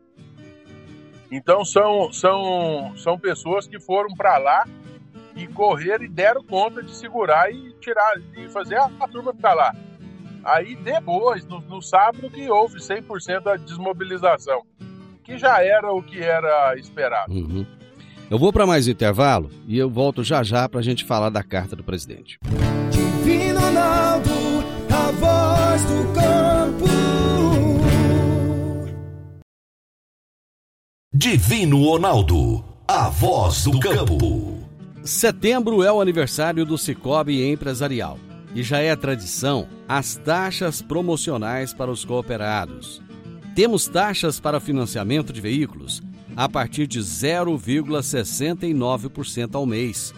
Então 1.31 1.64
são, 1.64 2.12
são, 2.12 2.94
são 2.96 3.18
pessoas 3.18 3.66
que 3.66 3.81
foram 3.81 4.14
para 4.14 4.37
lá 4.38 4.66
e 5.35 5.46
correram 5.46 6.05
e 6.05 6.09
deram 6.09 6.44
conta 6.44 6.83
de 6.83 6.94
segurar 6.94 7.51
e 7.51 7.72
tirar, 7.81 8.12
e 8.37 8.48
fazer 8.48 8.77
a, 8.77 8.90
a 9.01 9.09
turma 9.09 9.33
ficar 9.33 9.55
lá. 9.55 9.75
Aí 10.44 10.75
depois, 10.77 11.46
no, 11.46 11.61
no 11.61 11.81
sábado, 11.81 12.29
que 12.29 12.51
houve 12.51 12.79
100% 12.79 13.42
da 13.42 13.57
desmobilização, 13.57 14.62
que 15.22 15.38
já 15.38 15.62
era 15.64 15.90
o 15.92 16.03
que 16.03 16.20
era 16.20 16.77
esperado. 16.77 17.33
Uhum. 17.33 17.64
Eu 18.33 18.38
vou 18.38 18.51
para 18.51 18.66
mais 18.66 18.88
intervalo 18.88 19.51
e 19.68 19.77
eu 19.77 19.90
volto 19.90 20.25
já 20.25 20.42
já 20.42 20.66
para 20.66 20.81
a 20.81 20.83
gente 20.83 21.05
falar 21.05 21.29
da 21.29 21.42
carta 21.42 21.77
do 21.77 21.85
presidente. 21.85 22.38
Divino 22.90 23.61
Ronaldo, 23.61 24.31
a 24.88 25.11
voz 25.11 25.83
do 25.83 26.12
campo. 26.14 26.87
Divino 31.12 31.85
Ronaldo, 31.85 32.64
a 32.88 33.11
voz 33.11 33.64
do 33.64 33.79
campo. 33.79 34.66
Setembro 35.05 35.83
é 35.83 35.92
o 35.92 36.01
aniversário 36.01 36.64
do 36.64 36.79
Cicobi 36.79 37.47
Empresarial 37.47 38.18
e 38.55 38.62
já 38.62 38.79
é 38.79 38.97
tradição 38.97 39.68
as 39.87 40.16
taxas 40.16 40.81
promocionais 40.81 41.75
para 41.75 41.90
os 41.90 42.03
cooperados. 42.03 43.03
Temos 43.55 43.87
taxas 43.88 44.40
para 44.40 44.59
financiamento 44.59 45.35
de 45.35 45.40
veículos 45.42 46.03
a 46.37 46.49
partir 46.49 46.87
de 46.87 47.01
0,69% 47.01 49.55
ao 49.55 49.66
mês. 49.66 50.14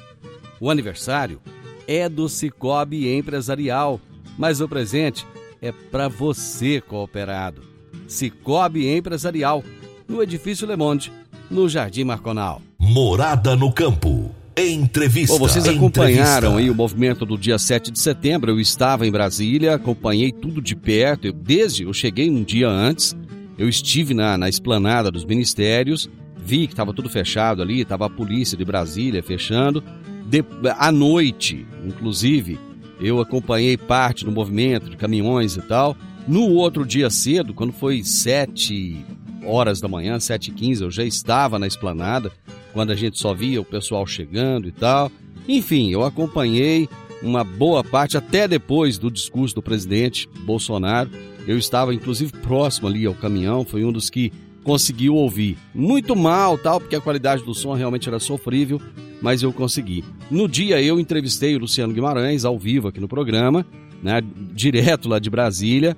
O 0.60 0.70
aniversário 0.70 1.40
é 1.86 2.08
do 2.08 2.28
Cicobi 2.28 3.14
Empresarial, 3.14 4.00
mas 4.38 4.60
o 4.60 4.68
presente 4.68 5.26
é 5.60 5.72
para 5.72 6.08
você, 6.08 6.80
cooperado. 6.80 7.62
Cicobi 8.06 8.88
Empresarial, 8.88 9.64
no 10.06 10.22
Edifício 10.22 10.66
Le 10.66 10.76
Monde, 10.76 11.10
no 11.50 11.68
Jardim 11.68 12.04
Marconal. 12.04 12.62
Morada 12.78 13.56
no 13.56 13.72
Campo. 13.72 14.30
Entrevista. 14.56 15.36
Bom, 15.36 15.40
vocês 15.40 15.66
acompanharam 15.66 16.50
Entrevista. 16.50 16.58
aí 16.58 16.70
o 16.70 16.74
movimento 16.74 17.26
do 17.26 17.36
dia 17.36 17.58
7 17.58 17.90
de 17.90 17.98
setembro. 17.98 18.52
Eu 18.52 18.60
estava 18.60 19.04
em 19.06 19.10
Brasília, 19.10 19.74
acompanhei 19.74 20.30
tudo 20.30 20.62
de 20.62 20.76
perto. 20.76 21.26
Eu, 21.26 21.32
desde 21.32 21.82
eu 21.82 21.92
cheguei 21.92 22.30
um 22.30 22.44
dia 22.44 22.68
antes, 22.68 23.16
eu 23.56 23.68
estive 23.68 24.14
na, 24.14 24.36
na 24.36 24.48
esplanada 24.48 25.10
dos 25.10 25.24
ministérios, 25.24 26.08
vi 26.36 26.66
que 26.66 26.72
estava 26.72 26.92
tudo 26.92 27.08
fechado 27.08 27.62
ali, 27.62 27.80
estava 27.80 28.06
a 28.06 28.10
polícia 28.10 28.56
de 28.56 28.64
Brasília 28.64 29.22
fechando. 29.22 29.82
De, 30.26 30.44
à 30.78 30.90
noite, 30.90 31.66
inclusive, 31.84 32.58
eu 33.00 33.20
acompanhei 33.20 33.76
parte 33.76 34.24
do 34.24 34.32
movimento 34.32 34.90
de 34.90 34.96
caminhões 34.96 35.56
e 35.56 35.62
tal. 35.62 35.96
No 36.26 36.48
outro 36.50 36.84
dia 36.86 37.10
cedo, 37.10 37.54
quando 37.54 37.72
foi 37.72 38.02
sete 38.02 39.04
horas 39.44 39.80
da 39.80 39.88
manhã, 39.88 40.18
sete 40.18 40.50
e 40.50 40.54
quinze, 40.54 40.82
eu 40.82 40.90
já 40.90 41.04
estava 41.04 41.58
na 41.58 41.66
esplanada, 41.66 42.32
quando 42.72 42.90
a 42.90 42.96
gente 42.96 43.18
só 43.18 43.32
via 43.34 43.60
o 43.60 43.64
pessoal 43.64 44.06
chegando 44.06 44.66
e 44.66 44.72
tal. 44.72 45.10
Enfim, 45.46 45.90
eu 45.90 46.02
acompanhei 46.02 46.88
uma 47.22 47.44
boa 47.44 47.84
parte, 47.84 48.16
até 48.16 48.48
depois 48.48 48.98
do 48.98 49.10
discurso 49.10 49.54
do 49.54 49.62
presidente 49.62 50.28
Bolsonaro. 50.44 51.10
Eu 51.46 51.58
estava, 51.58 51.94
inclusive, 51.94 52.32
próximo 52.32 52.88
ali 52.88 53.04
ao 53.06 53.14
caminhão, 53.14 53.64
foi 53.64 53.84
um 53.84 53.92
dos 53.92 54.08
que 54.08 54.32
conseguiu 54.62 55.14
ouvir. 55.14 55.58
Muito 55.74 56.16
mal, 56.16 56.56
tal, 56.56 56.80
porque 56.80 56.96
a 56.96 57.00
qualidade 57.00 57.44
do 57.44 57.54
som 57.54 57.74
realmente 57.74 58.08
era 58.08 58.18
sofrível, 58.18 58.80
mas 59.20 59.42
eu 59.42 59.52
consegui. 59.52 60.02
No 60.30 60.48
dia 60.48 60.82
eu 60.82 60.98
entrevistei 60.98 61.54
o 61.54 61.60
Luciano 61.60 61.92
Guimarães 61.92 62.44
ao 62.44 62.58
vivo 62.58 62.88
aqui 62.88 62.98
no 62.98 63.06
programa, 63.06 63.64
né, 64.02 64.22
direto 64.52 65.08
lá 65.08 65.18
de 65.18 65.28
Brasília. 65.28 65.96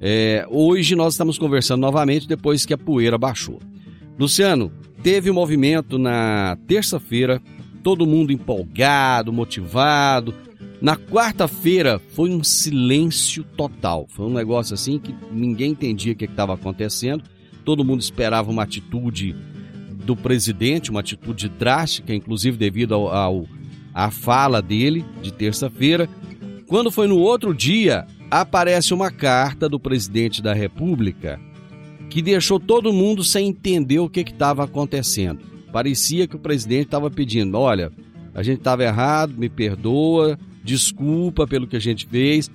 É, 0.00 0.46
hoje 0.48 0.94
nós 0.94 1.14
estamos 1.14 1.36
conversando 1.38 1.80
novamente 1.80 2.28
depois 2.28 2.64
que 2.64 2.72
a 2.72 2.78
poeira 2.78 3.18
baixou. 3.18 3.60
Luciano, 4.18 4.70
teve 5.02 5.30
um 5.30 5.34
movimento 5.34 5.98
na 5.98 6.56
terça-feira, 6.68 7.42
todo 7.82 8.06
mundo 8.06 8.32
empolgado, 8.32 9.32
motivado. 9.32 10.34
Na 10.84 10.96
quarta-feira 10.96 11.98
foi 11.98 12.28
um 12.28 12.44
silêncio 12.44 13.42
total. 13.56 14.04
Foi 14.06 14.26
um 14.26 14.34
negócio 14.34 14.74
assim 14.74 14.98
que 14.98 15.14
ninguém 15.32 15.70
entendia 15.70 16.12
o 16.12 16.14
que 16.14 16.26
estava 16.26 16.52
acontecendo. 16.52 17.24
Todo 17.64 17.82
mundo 17.82 18.02
esperava 18.02 18.50
uma 18.50 18.64
atitude 18.64 19.34
do 20.04 20.14
presidente, 20.14 20.90
uma 20.90 21.00
atitude 21.00 21.48
drástica, 21.48 22.14
inclusive 22.14 22.58
devido 22.58 22.94
ao, 22.94 23.08
ao 23.08 23.46
à 23.94 24.10
fala 24.10 24.60
dele 24.60 25.02
de 25.22 25.32
terça-feira. 25.32 26.06
Quando 26.66 26.90
foi 26.90 27.08
no 27.08 27.16
outro 27.16 27.54
dia, 27.54 28.06
aparece 28.30 28.92
uma 28.92 29.10
carta 29.10 29.70
do 29.70 29.80
presidente 29.80 30.42
da 30.42 30.52
República 30.52 31.40
que 32.10 32.20
deixou 32.20 32.60
todo 32.60 32.92
mundo 32.92 33.24
sem 33.24 33.48
entender 33.48 34.00
o 34.00 34.10
que 34.10 34.20
estava 34.20 34.64
acontecendo. 34.64 35.40
Parecia 35.72 36.28
que 36.28 36.36
o 36.36 36.40
presidente 36.40 36.84
estava 36.84 37.10
pedindo: 37.10 37.56
olha, 37.56 37.90
a 38.34 38.42
gente 38.42 38.58
estava 38.58 38.84
errado, 38.84 39.32
me 39.34 39.48
perdoa, 39.48 40.38
desculpa 40.64 41.46
pelo 41.46 41.66
que 41.66 41.76
a 41.76 41.80
gente 41.80 42.06
fez. 42.06 42.50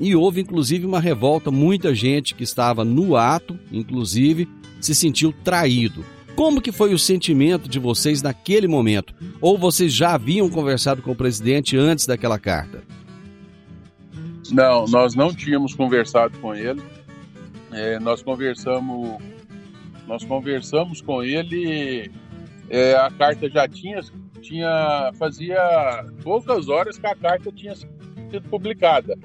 E 0.00 0.16
houve 0.16 0.40
inclusive 0.40 0.86
uma 0.86 0.98
revolta, 0.98 1.50
muita 1.50 1.94
gente 1.94 2.34
que 2.34 2.42
estava 2.42 2.84
no 2.84 3.16
ato, 3.16 3.58
inclusive, 3.70 4.48
se 4.80 4.94
sentiu 4.94 5.32
traído. 5.44 6.02
Como 6.34 6.62
que 6.62 6.72
foi 6.72 6.94
o 6.94 6.98
sentimento 6.98 7.68
de 7.68 7.78
vocês 7.78 8.22
naquele 8.22 8.66
momento? 8.66 9.14
Ou 9.42 9.58
vocês 9.58 9.92
já 9.92 10.14
haviam 10.14 10.48
conversado 10.48 11.02
com 11.02 11.10
o 11.10 11.16
presidente 11.16 11.76
antes 11.76 12.06
daquela 12.06 12.38
carta? 12.38 12.82
Não, 14.50 14.86
nós 14.86 15.14
não 15.14 15.34
tínhamos 15.34 15.74
conversado 15.74 16.38
com 16.38 16.54
ele. 16.54 16.80
É, 17.70 18.00
nós 18.00 18.22
conversamos, 18.22 19.18
nós 20.06 20.24
conversamos 20.24 21.02
com 21.02 21.22
ele. 21.22 22.10
É, 22.70 22.94
a 22.94 23.10
carta 23.10 23.50
já 23.50 23.68
tinha, 23.68 24.00
tinha, 24.40 25.12
fazia 25.18 26.04
poucas 26.22 26.68
horas 26.68 26.98
que 26.98 27.06
a 27.06 27.14
carta 27.14 27.52
tinha 27.52 27.74
sido 27.74 28.42
publicada. 28.48 29.16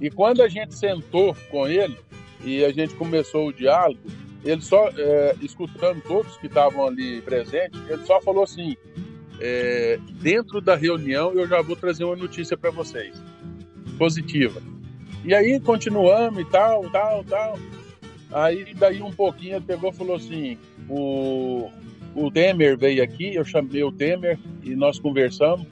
E 0.00 0.10
quando 0.10 0.42
a 0.42 0.48
gente 0.48 0.74
sentou 0.74 1.36
com 1.50 1.68
ele 1.68 1.96
e 2.44 2.64
a 2.64 2.72
gente 2.72 2.94
começou 2.94 3.48
o 3.48 3.52
diálogo, 3.52 4.00
ele 4.44 4.60
só, 4.60 4.88
é, 4.96 5.34
escutando 5.40 6.02
todos 6.02 6.36
que 6.36 6.46
estavam 6.46 6.86
ali 6.86 7.22
presentes, 7.22 7.80
ele 7.88 8.04
só 8.04 8.20
falou 8.20 8.44
assim: 8.44 8.76
é, 9.40 9.98
dentro 10.20 10.60
da 10.60 10.76
reunião 10.76 11.32
eu 11.32 11.48
já 11.48 11.62
vou 11.62 11.74
trazer 11.74 12.04
uma 12.04 12.16
notícia 12.16 12.56
para 12.56 12.70
vocês, 12.70 13.14
positiva. 13.96 14.60
E 15.24 15.34
aí 15.34 15.58
continuamos 15.58 16.42
e 16.42 16.44
tal, 16.44 16.90
tal, 16.90 17.24
tal. 17.24 17.58
Aí 18.30 18.74
daí 18.74 19.00
um 19.00 19.12
pouquinho 19.12 19.56
ele 19.56 19.64
pegou 19.64 19.90
e 19.90 19.94
falou 19.94 20.16
assim: 20.16 20.58
o, 20.88 21.70
o 22.14 22.30
Temer 22.30 22.76
veio 22.78 23.02
aqui, 23.02 23.34
eu 23.34 23.44
chamei 23.44 23.82
o 23.82 23.92
Temer 23.92 24.38
e 24.62 24.74
nós 24.74 24.98
conversamos. 24.98 25.66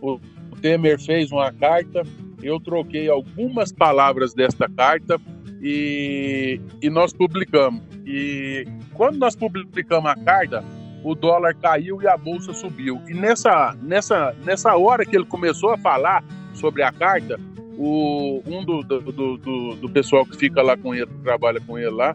O, 0.00 0.18
Temer 0.60 1.00
fez 1.00 1.32
uma 1.32 1.52
carta, 1.52 2.02
eu 2.42 2.60
troquei 2.60 3.08
algumas 3.08 3.72
palavras 3.72 4.34
desta 4.34 4.68
carta 4.68 5.18
e, 5.62 6.60
e 6.82 6.90
nós 6.90 7.12
publicamos. 7.12 7.82
E 8.06 8.66
quando 8.92 9.18
nós 9.18 9.34
publicamos 9.34 10.10
a 10.10 10.14
carta, 10.16 10.64
o 11.02 11.14
dólar 11.14 11.54
caiu 11.54 12.02
e 12.02 12.06
a 12.06 12.16
bolsa 12.16 12.52
subiu. 12.52 13.00
E 13.08 13.14
nessa, 13.14 13.74
nessa, 13.82 14.36
nessa 14.44 14.76
hora 14.76 15.04
que 15.04 15.16
ele 15.16 15.24
começou 15.24 15.70
a 15.70 15.78
falar 15.78 16.22
sobre 16.52 16.82
a 16.82 16.92
carta, 16.92 17.40
o, 17.78 18.42
um 18.46 18.64
do, 18.64 18.82
do, 18.82 19.00
do, 19.38 19.76
do 19.76 19.88
pessoal 19.88 20.26
que 20.26 20.36
fica 20.36 20.60
lá 20.60 20.76
com 20.76 20.94
ele, 20.94 21.06
que 21.06 21.22
trabalha 21.22 21.60
com 21.60 21.78
ele 21.78 21.90
lá, 21.90 22.14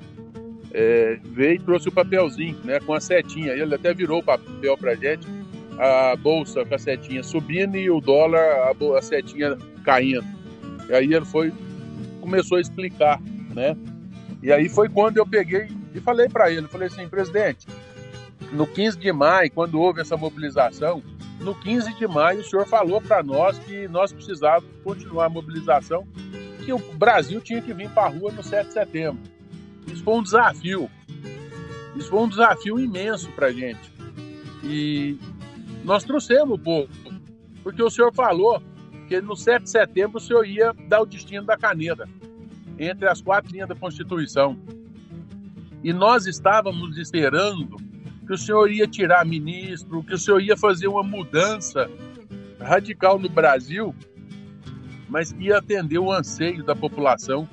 é, 0.78 1.18
veio 1.24 1.56
e 1.56 1.60
trouxe 1.60 1.88
o 1.88 1.92
papelzinho, 1.92 2.58
né, 2.64 2.80
com 2.80 2.94
a 2.94 3.00
setinha. 3.00 3.54
Ele 3.54 3.74
até 3.74 3.94
virou 3.94 4.20
o 4.20 4.24
papel 4.24 4.78
pra 4.78 4.96
gente, 4.96 5.26
a 5.80 6.16
bolsa 6.16 6.66
com 6.66 6.76
a 6.76 6.80
setinha 6.80 7.24
subindo 7.24 7.78
e 7.78 7.90
o 7.90 8.02
dólar, 8.02 8.40
a, 8.40 8.98
a 8.98 9.02
setinha 9.02 9.58
caindo. 9.84 10.26
E 10.90 10.94
aí 10.94 11.14
ele 11.14 11.26
foi, 11.26 11.54
começou 12.22 12.58
a 12.58 12.62
explicar 12.62 13.20
né? 13.56 13.76
E 14.44 14.52
aí 14.52 14.70
foi 14.70 14.90
quando 14.90 15.18
eu 15.18 15.26
peguei 15.26 15.68
e 15.94 16.00
falei 16.02 16.28
para 16.28 16.52
ele, 16.52 16.68
falei 16.68 16.88
assim, 16.88 17.08
presidente, 17.08 17.66
no 18.52 18.68
15 18.68 19.00
de 19.00 19.12
maio, 19.12 19.50
quando 19.52 19.80
houve 19.80 20.02
essa 20.02 20.18
mobilização, 20.18 21.02
no 21.40 21.56
15 21.56 21.96
de 21.96 22.08
maio 22.08 22.42
o 22.42 22.44
senhor 22.44 22.68
falou 22.68 23.02
para 23.02 23.24
nós 23.24 23.58
que 23.60 23.88
nós 23.88 24.12
precisávamos 24.12 24.70
continuar 24.84 25.26
a 25.26 25.30
mobilização, 25.30 26.06
que 26.64 26.74
o 26.74 26.78
Brasil 26.78 27.40
tinha 27.42 27.62
que 27.62 27.74
vir 27.74 27.90
para 27.90 28.04
a 28.04 28.10
rua 28.10 28.32
no 28.32 28.44
7 28.44 28.68
de 28.68 28.74
setembro. 28.74 29.35
Isso 29.88 30.04
foi 30.04 30.14
um 30.16 30.24
desafio. 30.24 30.90
Isso 31.96 32.10
foi 32.10 32.20
um 32.20 32.30
desafio 32.30 32.80
imenso 32.80 33.32
para 33.32 33.48
a 33.48 33.52
gente. 33.52 33.92
E 34.64 35.18
nós 35.84 36.04
trouxemos 36.04 36.56
o 36.56 36.62
povo, 36.62 36.90
porque 37.64 37.82
o 37.82 37.90
senhor 37.90 38.14
falou 38.14 38.62
que 39.08 39.22
no 39.22 39.36
7 39.36 39.64
de 39.64 39.70
setembro 39.70 40.18
o 40.18 40.22
senhor 40.22 40.46
ia 40.46 40.74
dar 40.88 41.02
o 41.02 41.06
destino 41.06 41.46
da 41.46 41.56
caneta 41.56 42.10
entre 42.78 43.08
as 43.08 43.22
quatro 43.22 43.52
linhas 43.52 43.70
da 43.70 43.76
Constituição. 43.76 44.58
E 45.84 45.94
nós 45.94 46.26
estávamos 46.26 46.98
esperando 46.98 47.78
que 48.26 48.34
o 48.34 48.38
senhor 48.38 48.72
ia 48.72 48.88
tirar 48.88 49.24
ministro, 49.26 50.04
que 50.04 50.16
o 50.16 50.18
senhor 50.18 50.42
ia 50.42 50.58
fazer 50.58 50.88
uma 50.88 51.04
mudança 51.04 51.90
radical 52.60 53.20
no 53.20 53.30
Brasil, 53.30 53.96
mas 55.08 55.32
ia 55.40 55.60
atender 55.60 56.00
o 56.00 56.12
anseio 56.12 56.64
da 56.64 56.76
população, 56.76 57.48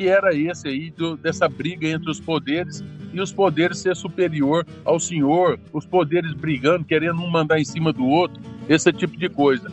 que 0.00 0.08
era 0.08 0.34
esse 0.34 0.66
aí, 0.66 0.90
do, 0.90 1.14
dessa 1.14 1.46
briga 1.46 1.86
entre 1.86 2.10
os 2.10 2.18
poderes 2.18 2.82
e 3.12 3.20
os 3.20 3.30
poderes 3.30 3.80
ser 3.80 3.94
superior 3.94 4.66
ao 4.82 4.98
senhor, 4.98 5.60
os 5.74 5.84
poderes 5.84 6.32
brigando, 6.32 6.86
querendo 6.86 7.20
um 7.20 7.28
mandar 7.28 7.60
em 7.60 7.66
cima 7.66 7.92
do 7.92 8.06
outro, 8.06 8.40
esse 8.66 8.90
tipo 8.94 9.14
de 9.18 9.28
coisa. 9.28 9.70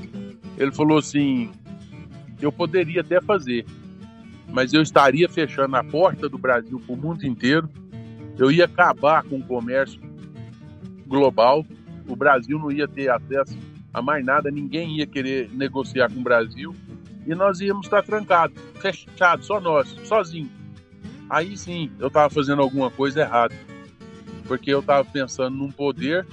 Ele 0.57 0.69
falou 0.73 0.97
assim: 0.97 1.49
eu 2.41 2.51
poderia 2.51 2.99
até 2.99 3.21
fazer, 3.21 3.65
mas 4.49 4.73
eu 4.73 4.81
estaria 4.81 5.29
fechando 5.29 5.77
a 5.77 5.83
porta 5.85 6.27
do 6.27 6.37
Brasil 6.37 6.77
para 6.85 6.93
o 6.93 6.97
mundo 6.97 7.25
inteiro. 7.25 7.69
Eu 8.37 8.51
ia 8.51 8.65
acabar 8.65 9.23
com 9.23 9.37
o 9.37 9.43
comércio 9.43 10.01
global. 11.07 11.65
O 12.05 12.17
Brasil 12.17 12.59
não 12.59 12.69
ia 12.69 12.85
ter 12.85 13.09
acesso 13.09 13.57
a 13.93 14.01
mais 14.01 14.25
nada, 14.25 14.51
ninguém 14.51 14.97
ia 14.97 15.07
querer 15.07 15.49
negociar 15.53 16.11
com 16.11 16.19
o 16.19 16.23
Brasil 16.23 16.75
e 17.27 17.35
nós 17.35 17.59
íamos 17.59 17.85
estar 17.85 18.03
trancados, 18.03 18.57
fechados, 18.79 19.45
só 19.45 19.59
nós, 19.59 19.89
sozinhos. 20.05 20.51
Aí 21.29 21.57
sim, 21.57 21.91
eu 21.99 22.07
estava 22.07 22.29
fazendo 22.29 22.61
alguma 22.61 22.89
coisa 22.89 23.21
errada, 23.21 23.53
porque 24.45 24.73
eu 24.73 24.79
estava 24.79 25.03
pensando 25.03 25.55
num 25.55 25.69
poder 25.69 26.25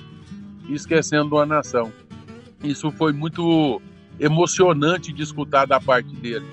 e 0.69 0.75
esquecendo 0.75 1.35
uma 1.35 1.45
nação. 1.45 1.93
Isso 2.63 2.91
foi 2.93 3.13
muito 3.13 3.83
emocionante 4.19 5.13
de 5.13 5.23
escutar 5.23 5.67
da 5.67 5.81
parte 5.81 6.15
dele 6.15 6.47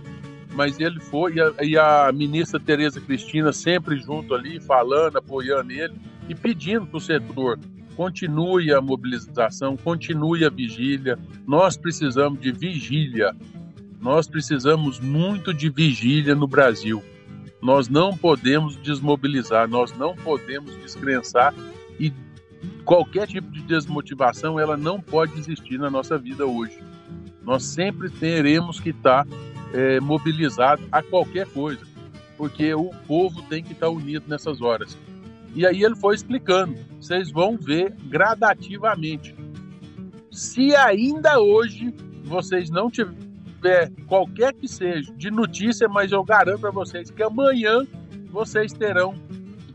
mas 0.54 0.80
ele 0.80 1.00
foi, 1.00 1.36
e 1.36 1.42
a, 1.42 1.54
e 1.62 1.78
a 1.78 2.12
ministra 2.12 2.60
Tereza 2.60 3.00
Cristina 3.00 3.54
sempre 3.54 3.98
junto 3.98 4.34
ali, 4.34 4.60
falando, 4.60 5.18
apoiando 5.18 5.72
ele 5.72 5.94
e 6.28 6.36
pedindo 6.36 6.86
para 6.86 6.98
o 6.98 7.02
setor 7.02 7.58
continue 7.96 8.74
a 8.74 8.82
mobilização, 8.82 9.78
continue 9.78 10.46
a 10.46 10.50
vigília. 10.50 11.20
Nós 11.46 11.78
precisamos 11.78 12.40
de 12.40 12.52
vigília. 12.52 13.36
Nós 14.02 14.28
precisamos 14.28 15.00
muito 15.00 15.54
de 15.54 15.70
vigília 15.70 16.34
no 16.34 16.48
Brasil. 16.48 17.04
Nós 17.62 17.88
não 17.88 18.18
podemos 18.18 18.76
desmobilizar, 18.78 19.70
nós 19.70 19.96
não 19.96 20.16
podemos 20.16 20.76
descrençar 20.78 21.54
e 22.00 22.12
qualquer 22.84 23.28
tipo 23.28 23.52
de 23.52 23.62
desmotivação 23.62 24.60
ela 24.60 24.76
não 24.76 25.00
pode 25.00 25.38
existir 25.38 25.78
na 25.78 25.88
nossa 25.88 26.18
vida 26.18 26.48
hoje. 26.48 26.80
Nós 27.44 27.64
sempre 27.64 28.10
teremos 28.10 28.80
que 28.80 28.90
estar 28.90 29.28
é, 29.72 30.00
mobilizado 30.00 30.82
a 30.92 31.04
qualquer 31.04 31.46
coisa, 31.46 31.86
porque 32.36 32.74
o 32.74 32.90
povo 33.08 33.44
tem 33.44 33.64
que 33.64 33.74
estar 33.74 33.90
unido 33.90 34.26
nessas 34.28 34.64
horas. 34.64 34.98
E 35.54 35.64
aí 35.64 35.84
ele 35.84 35.96
foi 35.96 36.16
explicando, 36.16 36.76
vocês 37.00 37.30
vão 37.30 37.56
ver 37.56 37.94
gradativamente. 38.06 39.36
Se 40.32 40.76
ainda 40.76 41.40
hoje 41.40 41.94
vocês 42.24 42.72
não 42.72 42.90
tiver 43.62 43.92
qualquer 44.08 44.54
que 44.54 44.68
seja 44.68 45.14
de 45.14 45.30
notícia, 45.30 45.88
mas 45.88 46.12
eu 46.12 46.24
garanto 46.24 46.62
para 46.62 46.72
vocês 46.72 47.12
que 47.12 47.22
amanhã 47.22 47.86
vocês 48.32 48.74
terão 48.74 49.14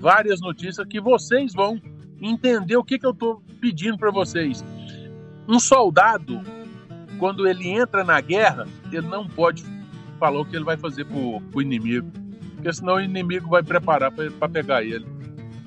várias 0.01 0.41
notícias 0.41 0.87
que 0.89 1.01
vocês 1.01 1.55
vão 1.55 1.81
entender 2.21 2.77
o 2.77 2.85
que, 2.85 2.99
que 2.99 3.07
eu 3.07 3.13
estou 3.13 3.41
pedindo 3.61 3.97
para 3.97 4.11
vocês. 4.11 4.65
Um 5.49 5.61
soldado, 5.61 6.43
quando 7.19 7.47
ele 7.47 7.69
entra 7.69 8.03
na 8.03 8.21
guerra, 8.21 8.67
ele 8.91 9.07
não 9.07 9.27
pode 9.27 9.65
falou 10.19 10.45
que 10.47 10.57
ele 10.57 10.65
vai 10.65 10.79
fazer 10.79 11.05
pro, 11.05 11.41
pro 11.53 11.63
inimigo. 11.63 12.11
Porque 12.55 12.73
senão 12.73 12.95
o 12.95 13.01
inimigo 13.01 13.51
vai 13.51 13.63
preparar 13.63 14.11
para 14.11 14.49
pegar 14.49 14.83
ele. 14.83 15.07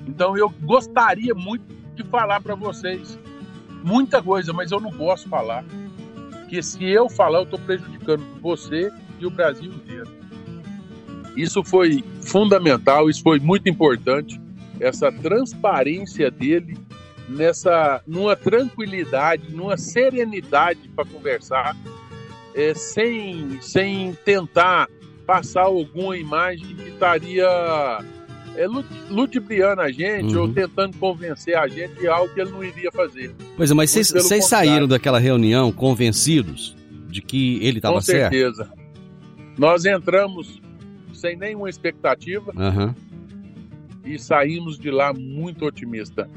Então 0.06 0.36
eu 0.36 0.50
gostaria 0.62 1.34
muito 1.34 1.64
de 1.94 2.02
falar 2.02 2.40
para 2.40 2.56
vocês 2.56 3.18
muita 3.84 4.22
coisa, 4.22 4.52
mas 4.52 4.72
eu 4.72 4.80
não 4.80 4.90
posso 4.90 5.28
falar. 5.28 5.64
Porque 6.50 6.64
se 6.64 6.84
eu 6.84 7.08
falar, 7.08 7.38
eu 7.38 7.44
estou 7.44 7.60
prejudicando 7.60 8.24
você 8.40 8.90
e 9.20 9.24
o 9.24 9.30
Brasil 9.30 9.72
inteiro. 9.72 10.10
Isso 11.36 11.62
foi 11.62 12.02
fundamental, 12.22 13.08
isso 13.08 13.22
foi 13.22 13.38
muito 13.38 13.68
importante, 13.68 14.40
essa 14.80 15.12
transparência 15.12 16.28
dele 16.28 16.76
nessa 17.28 18.02
numa 18.04 18.34
tranquilidade, 18.34 19.54
numa 19.54 19.76
serenidade 19.76 20.80
para 20.88 21.04
conversar, 21.04 21.76
é, 22.52 22.74
sem, 22.74 23.62
sem 23.62 24.12
tentar 24.24 24.88
passar 25.24 25.62
alguma 25.62 26.16
imagem 26.16 26.74
que 26.74 26.88
estaria 26.88 28.04
é, 28.56 28.66
ludibriando 29.08 29.80
a 29.80 29.90
gente 29.90 30.34
uhum. 30.34 30.42
ou 30.42 30.48
tentando 30.52 30.96
convencer 30.96 31.56
a 31.56 31.66
gente 31.68 31.94
de 31.94 32.08
algo 32.08 32.32
que 32.32 32.40
ele 32.40 32.50
não 32.50 32.62
iria 32.62 32.90
fazer. 32.92 33.34
Pois 33.56 33.70
é, 33.70 33.74
mas 33.74 33.92
vocês 33.92 34.44
saíram 34.46 34.86
daquela 34.86 35.18
reunião 35.18 35.72
convencidos 35.72 36.76
de 37.08 37.20
que 37.20 37.64
ele 37.64 37.78
estava 37.78 38.00
certo? 38.00 38.30
Com 38.30 38.38
certeza. 38.38 38.72
Nós 39.58 39.84
entramos 39.84 40.60
sem 41.12 41.36
nenhuma 41.36 41.68
expectativa. 41.68 42.52
Uhum. 42.56 42.94
e 44.04 44.18
saímos 44.18 44.78
de 44.78 44.90
lá 44.90 45.12
muito 45.12 45.66
otimista. 45.66 46.28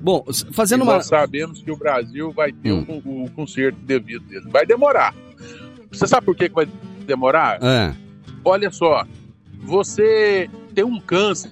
Bom, 0.00 0.24
fazendo 0.52 0.80
e 0.80 0.82
uma. 0.84 0.94
Nós 0.94 1.06
sabemos 1.06 1.62
que 1.62 1.70
o 1.70 1.76
Brasil 1.76 2.30
vai 2.30 2.52
ter 2.52 2.72
hum. 2.72 3.02
o, 3.04 3.30
conserto 3.30 3.78
devido 3.80 4.24
dele. 4.26 4.46
Vai 4.50 4.66
demorar. 4.66 5.14
Você 5.90 6.06
sabe 6.06 6.26
por 6.26 6.36
que, 6.36 6.48
que 6.48 6.54
vai 6.54 6.68
demorar? 7.06 7.58
É. 7.62 7.94
Olha 8.44 8.70
só, 8.70 9.06
você 9.62 10.48
tem 10.76 10.84
um 10.84 11.00
câncer 11.00 11.50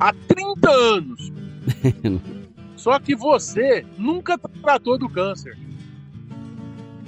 há 0.00 0.10
30 0.26 0.70
anos. 0.70 1.32
Só 2.76 2.98
que 2.98 3.14
você 3.14 3.84
nunca 3.98 4.38
tratou 4.38 4.96
do 4.96 5.06
câncer. 5.06 5.56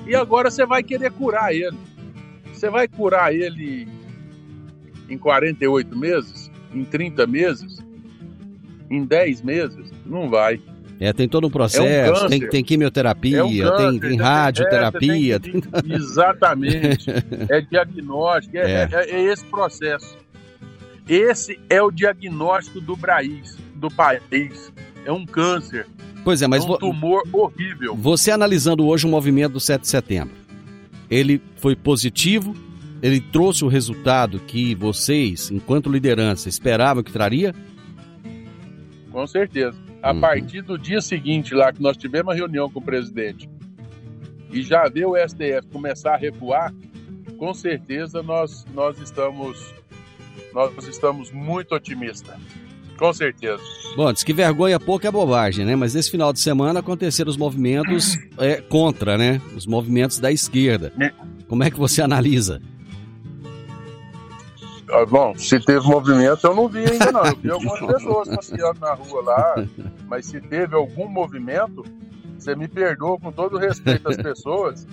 E 0.07 0.15
agora 0.15 0.51
você 0.51 0.67
vai 0.67 0.83
querer 0.83 1.11
curar 1.13 1.55
ele. 1.55 1.77
Você 2.53 2.69
vai 2.69 2.87
curar 2.87 3.35
ele 3.35 3.89
em 5.09 5.17
48 5.17 5.97
meses? 5.97 6.51
Em 6.75 6.85
30 6.85 7.27
meses? 7.27 7.83
Em 8.91 9.03
10 9.03 9.41
meses? 9.41 9.91
Não 10.05 10.29
vai. 10.29 10.61
É, 11.01 11.13
tem 11.15 11.27
todo 11.27 11.47
um 11.47 11.51
processo, 11.51 12.23
é 12.23 12.27
um 12.27 12.29
tem, 12.29 12.49
tem 12.49 12.63
quimioterapia, 12.63 13.39
é 13.39 13.45
um 13.45 13.57
câncer, 13.59 13.77
tem, 13.77 14.01
tem 14.01 14.19
radioterapia. 14.19 15.37
É, 15.37 15.39
tem, 15.39 15.63
exatamente. 15.91 17.11
é 17.49 17.61
diagnóstico, 17.63 18.59
é, 18.59 18.61
é. 18.61 18.89
é, 18.93 19.11
é 19.11 19.23
esse 19.25 19.45
processo. 19.47 20.24
Esse 21.09 21.61
é 21.69 21.83
o 21.83 21.91
diagnóstico 21.91 22.81
do 22.81 22.97
país, 22.97 23.57
do 23.75 23.91
país. 23.91 24.73
É 25.05 25.13
um 25.13 25.27
câncer. 25.27 25.87
Pois 26.23 26.41
é, 26.41 26.47
mas 26.47 26.65
é 26.65 26.67
um 26.67 26.79
tumor 26.79 27.23
horrível. 27.31 27.95
Você 27.95 28.31
analisando 28.31 28.87
hoje 28.87 29.07
o 29.07 29.11
movimento 29.11 29.53
do 29.53 29.61
7 29.61 29.83
de 29.83 29.89
setembro, 29.89 30.35
ele 31.11 31.43
foi 31.57 31.77
positivo? 31.77 32.57
Ele 33.03 33.21
trouxe 33.21 33.65
o 33.65 33.69
resultado 33.69 34.39
que 34.41 34.75
vocês, 34.75 35.51
enquanto 35.51 35.91
liderança, 35.91 36.49
esperavam 36.49 37.03
que 37.03 37.13
traria? 37.13 37.55
Com 39.13 39.27
certeza. 39.27 39.77
A 40.03 40.13
uhum. 40.13 40.21
partir 40.21 40.63
do 40.63 40.79
dia 40.79 41.03
seguinte, 41.03 41.55
lá 41.55 41.71
que 41.71 41.83
nós 41.83 41.99
tivemos 41.99 42.33
a 42.33 42.35
reunião 42.35 42.71
com 42.71 42.79
o 42.79 42.83
presidente, 42.83 43.49
e 44.51 44.63
já 44.63 44.89
ver 44.89 45.05
o 45.05 45.17
STF 45.17 45.67
começar 45.71 46.15
a 46.15 46.17
recuar, 46.17 46.73
com 47.37 47.53
certeza 47.53 48.23
nós, 48.23 48.65
nós 48.73 48.99
estamos 48.99 49.75
nós 50.53 50.87
estamos 50.87 51.31
muito 51.31 51.75
otimistas. 51.75 52.35
Com 52.97 53.13
certeza. 53.13 53.63
Bom, 53.97 54.13
diz 54.13 54.23
que 54.23 54.33
vergonha 54.33 54.79
pouco 54.79 55.07
é 55.07 55.11
bobagem, 55.11 55.65
né? 55.65 55.75
Mas 55.75 55.95
esse 55.95 56.11
final 56.11 56.33
de 56.33 56.41
semana 56.41 56.81
aconteceram 56.81 57.31
os 57.31 57.37
movimentos 57.37 58.17
é, 58.39 58.61
contra, 58.61 59.19
né? 59.19 59.41
Os 59.57 59.67
movimentos 59.67 60.19
da 60.19 60.31
esquerda. 60.31 60.93
É. 61.01 61.13
Como 61.49 61.63
é 61.63 61.71
que 61.71 61.79
você 61.79 62.03
analisa? 62.03 62.61
Ah, 64.91 65.05
bom, 65.05 65.37
se 65.37 65.59
teve 65.59 65.85
movimento, 65.87 66.47
eu 66.47 66.55
não 66.55 66.69
vi 66.69 66.81
ainda 66.81 67.11
não. 67.11 67.25
Eu 67.25 67.37
vi 67.37 67.51
algumas 67.51 67.81
pessoas 67.81 68.29
passeando 68.29 68.81
na 68.81 68.95
rua 68.95 69.23
lá, 69.25 69.55
mas 70.07 70.27
se 70.27 70.41
teve 70.41 70.77
algum 70.77 71.09
movimento, 71.09 71.85
você 72.39 72.55
me 72.55 72.69
perdoa 72.69 73.19
com 73.19 73.33
todo 73.33 73.57
o 73.57 73.59
respeito 73.59 74.09
às 74.09 74.17
pessoas. 74.17 74.87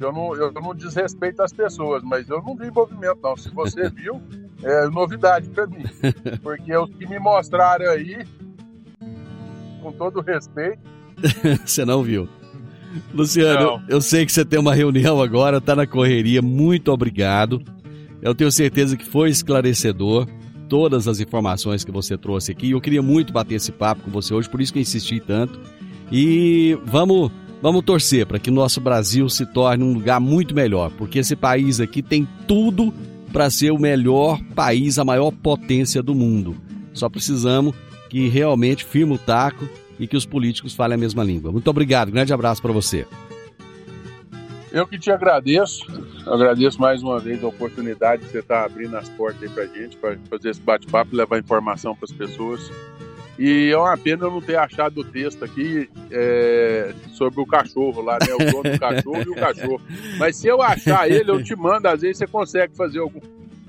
Eu 0.00 0.12
não, 0.12 0.34
eu 0.34 0.52
não 0.52 0.74
desrespeito 0.74 1.42
as 1.42 1.52
pessoas, 1.52 2.02
mas 2.02 2.28
eu 2.28 2.42
não 2.42 2.56
vi 2.56 2.70
movimento 2.70 3.18
não. 3.22 3.36
Se 3.36 3.48
você 3.50 3.88
viu, 3.88 4.20
é 4.66 4.88
novidade 4.88 5.48
para 5.48 5.66
mim. 5.66 5.84
Porque 6.42 6.76
os 6.76 6.90
que 6.90 7.06
me 7.06 7.18
mostraram 7.18 7.88
aí, 7.90 8.26
com 9.80 9.92
todo 9.92 10.20
respeito. 10.20 10.80
você 11.64 11.84
não 11.84 12.02
viu. 12.02 12.28
Luciano, 13.14 13.60
não. 13.60 13.82
eu 13.88 14.00
sei 14.00 14.26
que 14.26 14.32
você 14.32 14.44
tem 14.44 14.58
uma 14.58 14.74
reunião 14.74 15.20
agora, 15.20 15.60
tá 15.60 15.76
na 15.76 15.86
correria. 15.86 16.42
Muito 16.42 16.90
obrigado. 16.90 17.62
Eu 18.20 18.34
tenho 18.34 18.50
certeza 18.50 18.96
que 18.96 19.04
foi 19.04 19.30
esclarecedor 19.30 20.26
todas 20.68 21.06
as 21.06 21.20
informações 21.20 21.84
que 21.84 21.92
você 21.92 22.16
trouxe 22.16 22.50
aqui. 22.50 22.72
Eu 22.72 22.80
queria 22.80 23.02
muito 23.02 23.32
bater 23.32 23.54
esse 23.54 23.70
papo 23.70 24.02
com 24.02 24.10
você 24.10 24.34
hoje, 24.34 24.50
por 24.50 24.60
isso 24.60 24.72
que 24.72 24.78
eu 24.78 24.82
insisti 24.82 25.20
tanto. 25.20 25.60
E 26.10 26.76
vamos, 26.84 27.30
vamos 27.62 27.84
torcer 27.84 28.26
para 28.26 28.38
que 28.38 28.50
o 28.50 28.52
nosso 28.52 28.80
Brasil 28.80 29.28
se 29.28 29.46
torne 29.46 29.84
um 29.84 29.92
lugar 29.92 30.20
muito 30.20 30.54
melhor, 30.54 30.90
porque 30.96 31.20
esse 31.20 31.36
país 31.36 31.80
aqui 31.80 32.02
tem 32.02 32.26
tudo 32.48 32.92
para 33.36 33.50
ser 33.50 33.70
o 33.70 33.78
melhor 33.78 34.40
país, 34.54 34.98
a 34.98 35.04
maior 35.04 35.30
potência 35.30 36.02
do 36.02 36.14
mundo. 36.14 36.56
Só 36.94 37.06
precisamos 37.06 37.76
que 38.08 38.28
realmente 38.28 38.82
firme 38.82 39.12
o 39.12 39.18
taco 39.18 39.68
e 40.00 40.06
que 40.06 40.16
os 40.16 40.24
políticos 40.24 40.72
falem 40.74 40.94
a 40.94 40.98
mesma 40.98 41.22
língua. 41.22 41.52
Muito 41.52 41.68
obrigado, 41.68 42.10
grande 42.10 42.32
abraço 42.32 42.62
para 42.62 42.72
você. 42.72 43.06
Eu 44.72 44.86
que 44.86 44.98
te 44.98 45.10
agradeço, 45.10 45.84
agradeço 46.26 46.80
mais 46.80 47.02
uma 47.02 47.20
vez 47.20 47.44
a 47.44 47.48
oportunidade 47.48 48.22
de 48.22 48.30
você 48.30 48.38
estar 48.38 48.64
abrindo 48.64 48.96
as 48.96 49.10
portas 49.10 49.42
aí 49.42 49.50
para 49.50 49.66
gente, 49.66 49.98
para 49.98 50.16
fazer 50.30 50.48
esse 50.48 50.60
bate-papo 50.62 51.14
levar 51.14 51.38
informação 51.38 51.94
para 51.94 52.06
as 52.06 52.12
pessoas. 52.12 52.72
E 53.38 53.70
é 53.70 53.76
uma 53.76 53.96
pena 53.98 54.24
eu 54.24 54.30
não 54.30 54.40
ter 54.40 54.56
achado 54.56 55.00
o 55.00 55.04
texto 55.04 55.44
aqui 55.44 55.90
é, 56.10 56.94
sobre 57.12 57.40
o 57.40 57.46
cachorro 57.46 58.00
lá, 58.00 58.18
né? 58.20 58.34
O 58.34 58.50
dono 58.50 58.72
do 58.72 58.78
cachorro 58.78 59.22
e 59.22 59.28
o 59.28 59.34
cachorro. 59.34 59.80
Mas 60.18 60.36
se 60.36 60.46
eu 60.46 60.62
achar 60.62 61.10
ele, 61.10 61.30
eu 61.30 61.42
te 61.42 61.54
mando, 61.54 61.86
às 61.86 62.00
vezes 62.00 62.16
você 62.16 62.26
consegue 62.26 62.74
fazer 62.74 63.00
algum 63.00 63.20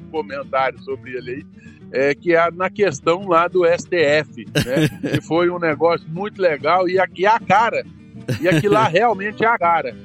comentário 0.10 0.80
sobre 0.80 1.18
ele 1.18 1.32
aí. 1.32 1.46
É, 1.90 2.14
que 2.14 2.36
é 2.36 2.52
na 2.52 2.70
questão 2.70 3.28
lá 3.28 3.48
do 3.48 3.64
STF, 3.66 4.46
né? 4.66 5.10
Que 5.12 5.22
foi 5.22 5.50
um 5.50 5.60
negócio 5.60 6.06
muito 6.10 6.42
legal 6.42 6.88
e 6.88 7.00
aqui 7.00 7.26
é 7.26 7.30
a 7.30 7.40
cara. 7.40 7.86
E 8.42 8.48
aqui 8.48 8.68
lá 8.68 8.88
realmente 8.88 9.44
é 9.44 9.48
a 9.48 9.58
cara. 9.58 9.96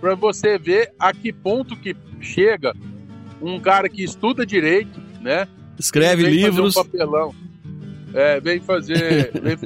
Para 0.00 0.14
você 0.14 0.58
ver 0.58 0.92
a 0.98 1.12
que 1.12 1.32
ponto 1.32 1.76
que 1.76 1.96
chega 2.20 2.72
um 3.40 3.58
cara 3.60 3.88
que 3.88 4.02
estuda 4.02 4.44
direito, 4.44 5.00
né? 5.20 5.46
Escreve 5.78 6.24
livros. 6.24 6.76
Um 6.76 6.82
papelão 6.82 7.34
é, 8.14 8.40
vem 8.40 8.60
fazer, 8.60 9.30
vem 9.40 9.56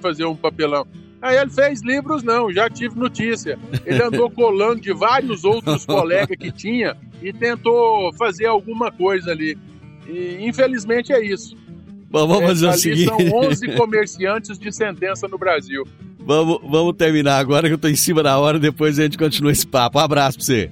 fazer 0.00 0.24
um 0.24 0.36
papelão. 0.36 0.86
Aí 1.20 1.36
ele 1.36 1.50
fez 1.50 1.82
livros, 1.82 2.24
não, 2.24 2.52
já 2.52 2.68
tive 2.68 2.98
notícia. 2.98 3.56
Ele 3.86 4.02
andou 4.02 4.28
colando 4.28 4.80
de 4.80 4.92
vários 4.92 5.44
outros 5.44 5.86
colegas 5.86 6.36
que 6.36 6.50
tinha 6.50 6.96
e 7.22 7.32
tentou 7.32 8.12
fazer 8.14 8.46
alguma 8.46 8.90
coisa 8.90 9.30
ali. 9.30 9.56
E 10.08 10.38
infelizmente 10.40 11.12
é 11.12 11.24
isso. 11.24 11.56
Bom, 12.10 12.26
vamos 12.26 12.44
fazer 12.44 12.68
o 12.68 12.72
seguinte. 12.72 13.04
São 13.04 13.18
11 13.18 13.76
comerciantes 13.76 14.58
de 14.58 14.72
sentença 14.72 15.28
no 15.28 15.38
Brasil. 15.38 15.86
Vamos, 16.18 16.60
vamos 16.68 16.94
terminar 16.96 17.38
agora 17.38 17.68
que 17.68 17.72
eu 17.72 17.76
estou 17.76 17.90
em 17.90 17.96
cima 17.96 18.22
da 18.22 18.38
hora, 18.38 18.58
depois 18.58 18.98
a 18.98 19.04
gente 19.04 19.16
continua 19.16 19.52
esse 19.52 19.66
papo. 19.66 19.98
Um 19.98 20.02
abraço 20.02 20.38
para 20.38 20.44
você. 20.44 20.70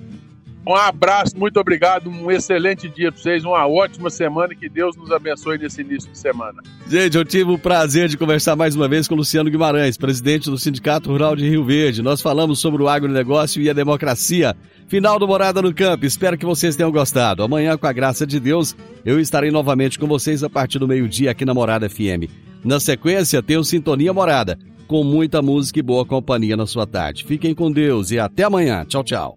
Um 0.66 0.74
abraço, 0.74 1.38
muito 1.38 1.58
obrigado, 1.58 2.10
um 2.10 2.30
excelente 2.30 2.88
dia 2.88 3.10
para 3.10 3.20
vocês, 3.20 3.44
uma 3.44 3.66
ótima 3.66 4.10
semana 4.10 4.52
e 4.52 4.56
que 4.56 4.68
Deus 4.68 4.94
nos 4.94 5.10
abençoe 5.10 5.56
nesse 5.56 5.80
início 5.80 6.10
de 6.10 6.18
semana. 6.18 6.62
Gente, 6.86 7.16
eu 7.16 7.24
tive 7.24 7.50
o 7.50 7.58
prazer 7.58 8.08
de 8.08 8.18
conversar 8.18 8.56
mais 8.56 8.76
uma 8.76 8.86
vez 8.86 9.08
com 9.08 9.14
Luciano 9.14 9.50
Guimarães, 9.50 9.96
presidente 9.96 10.50
do 10.50 10.58
Sindicato 10.58 11.10
Rural 11.10 11.34
de 11.34 11.48
Rio 11.48 11.64
Verde. 11.64 12.02
Nós 12.02 12.20
falamos 12.20 12.58
sobre 12.58 12.82
o 12.82 12.88
agronegócio 12.88 13.62
e 13.62 13.70
a 13.70 13.72
democracia. 13.72 14.54
Final 14.86 15.18
do 15.18 15.26
Morada 15.26 15.62
no 15.62 15.72
Campo. 15.72 16.04
Espero 16.04 16.36
que 16.36 16.44
vocês 16.44 16.76
tenham 16.76 16.92
gostado. 16.92 17.42
Amanhã, 17.42 17.78
com 17.78 17.86
a 17.86 17.92
graça 17.92 18.26
de 18.26 18.38
Deus, 18.38 18.76
eu 19.04 19.18
estarei 19.18 19.50
novamente 19.50 19.98
com 19.98 20.06
vocês 20.06 20.44
a 20.44 20.50
partir 20.50 20.78
do 20.78 20.88
meio-dia 20.88 21.30
aqui 21.30 21.44
na 21.44 21.54
Morada 21.54 21.88
FM. 21.88 22.28
Na 22.62 22.78
sequência, 22.78 23.42
tem 23.42 23.56
o 23.56 23.64
Sintonia 23.64 24.12
Morada, 24.12 24.58
com 24.86 25.02
muita 25.02 25.40
música 25.40 25.78
e 25.78 25.82
boa 25.82 26.04
companhia 26.04 26.56
na 26.56 26.66
sua 26.66 26.86
tarde. 26.86 27.24
Fiquem 27.24 27.54
com 27.54 27.70
Deus 27.70 28.10
e 28.10 28.18
até 28.18 28.42
amanhã. 28.42 28.84
Tchau, 28.84 29.02
tchau. 29.02 29.36